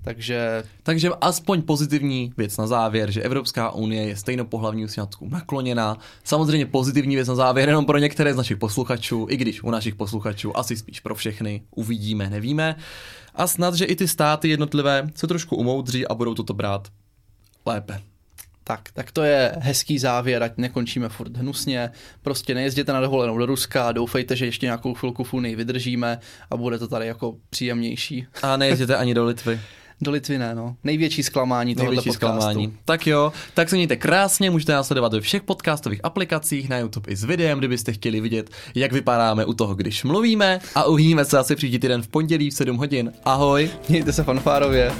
Takže... 0.03 0.63
Takže 0.83 1.11
aspoň 1.21 1.63
pozitivní 1.63 2.33
věc 2.37 2.57
na 2.57 2.67
závěr, 2.67 3.11
že 3.11 3.23
Evropská 3.23 3.71
unie 3.71 4.09
je 4.09 4.17
stejnopohlavní 4.17 4.89
sňatku 4.89 5.29
nakloněná. 5.29 5.99
Samozřejmě 6.25 6.67
pozitivní 6.67 7.15
věc 7.15 7.29
na 7.29 7.35
závěr 7.35 7.69
jenom 7.69 7.87
pro 7.87 7.99
některé 7.99 8.35
z 8.35 8.37
našich 8.37 8.57
posluchačů, 8.57 9.27
i 9.31 9.37
když 9.37 9.63
u 9.63 9.71
našich 9.71 9.95
posluchačů 9.95 10.57
asi 10.57 10.77
spíš 10.77 11.01
pro 11.01 11.15
všechny 11.15 11.63
uvidíme, 11.71 12.31
nevíme 12.31 12.77
a 13.41 13.47
snad, 13.47 13.75
že 13.75 13.85
i 13.85 13.97
ty 13.97 14.09
státy 14.09 14.49
jednotlivé 14.49 15.11
se 15.15 15.27
trošku 15.27 15.57
umoudří 15.57 16.07
a 16.07 16.15
budou 16.15 16.35
toto 16.35 16.55
brát 16.55 16.89
lépe. 17.67 18.01
Tak, 18.65 18.81
tak 18.93 19.13
to 19.13 19.23
je 19.23 19.53
hezký 19.59 19.99
závěr, 19.99 20.43
ať 20.43 20.53
nekončíme 20.57 21.09
furt 21.09 21.37
hnusně. 21.37 21.91
Prostě 22.23 22.55
nejezděte 22.55 22.93
na 22.93 23.01
dovolenou 23.01 23.39
do 23.39 23.47
Ruska 23.47 23.93
doufejte, 23.93 24.37
že 24.37 24.47
ještě 24.47 24.67
nějakou 24.67 24.95
chvilku 24.95 25.27
Unii 25.33 25.57
vydržíme 25.57 26.19
a 26.51 26.57
bude 26.57 26.79
to 26.79 26.89
tady 26.89 27.07
jako 27.07 27.37
příjemnější. 27.51 28.27
A 28.43 28.57
nejezděte 28.57 28.97
ani 28.97 29.15
do 29.15 29.25
Litvy. 29.25 29.61
Do 30.01 30.11
Litvy 30.11 30.39
ne, 30.39 30.55
no. 30.55 30.77
Největší 30.85 31.23
zklamání 31.23 31.75
tohoto 31.75 31.91
Největší 31.91 32.09
podcastu. 32.09 32.27
zklamání. 32.41 32.73
Tak 32.85 33.07
jo, 33.07 33.33
tak 33.55 33.69
se 33.71 33.77
mějte 33.77 33.97
krásně, 33.97 34.51
můžete 34.51 34.73
nás 34.73 34.87
sledovat 34.87 35.13
ve 35.13 35.21
všech 35.21 35.43
podcastových 35.43 36.01
aplikacích, 36.03 36.69
na 36.69 36.79
YouTube 36.79 37.13
i 37.13 37.17
s 37.17 37.25
videem, 37.25 37.59
kdybyste 37.59 37.93
chtěli 37.93 38.21
vidět, 38.21 38.51
jak 38.75 38.93
vypadáme 38.93 39.45
u 39.45 39.55
toho, 39.55 39.75
když 39.75 40.05
mluvíme 40.05 40.61
a 40.75 40.85
uvidíme 40.85 41.25
se 41.25 41.39
asi 41.39 41.57
příští 41.57 41.79
týden 41.79 42.03
v 42.03 42.09
pondělí 42.09 42.51
v 42.51 42.55
7 42.55 42.77
hodin. 42.77 43.13
Ahoj. 43.25 43.71
Mějte 43.89 44.13
se 44.13 44.25
fanfárově. 44.25 44.93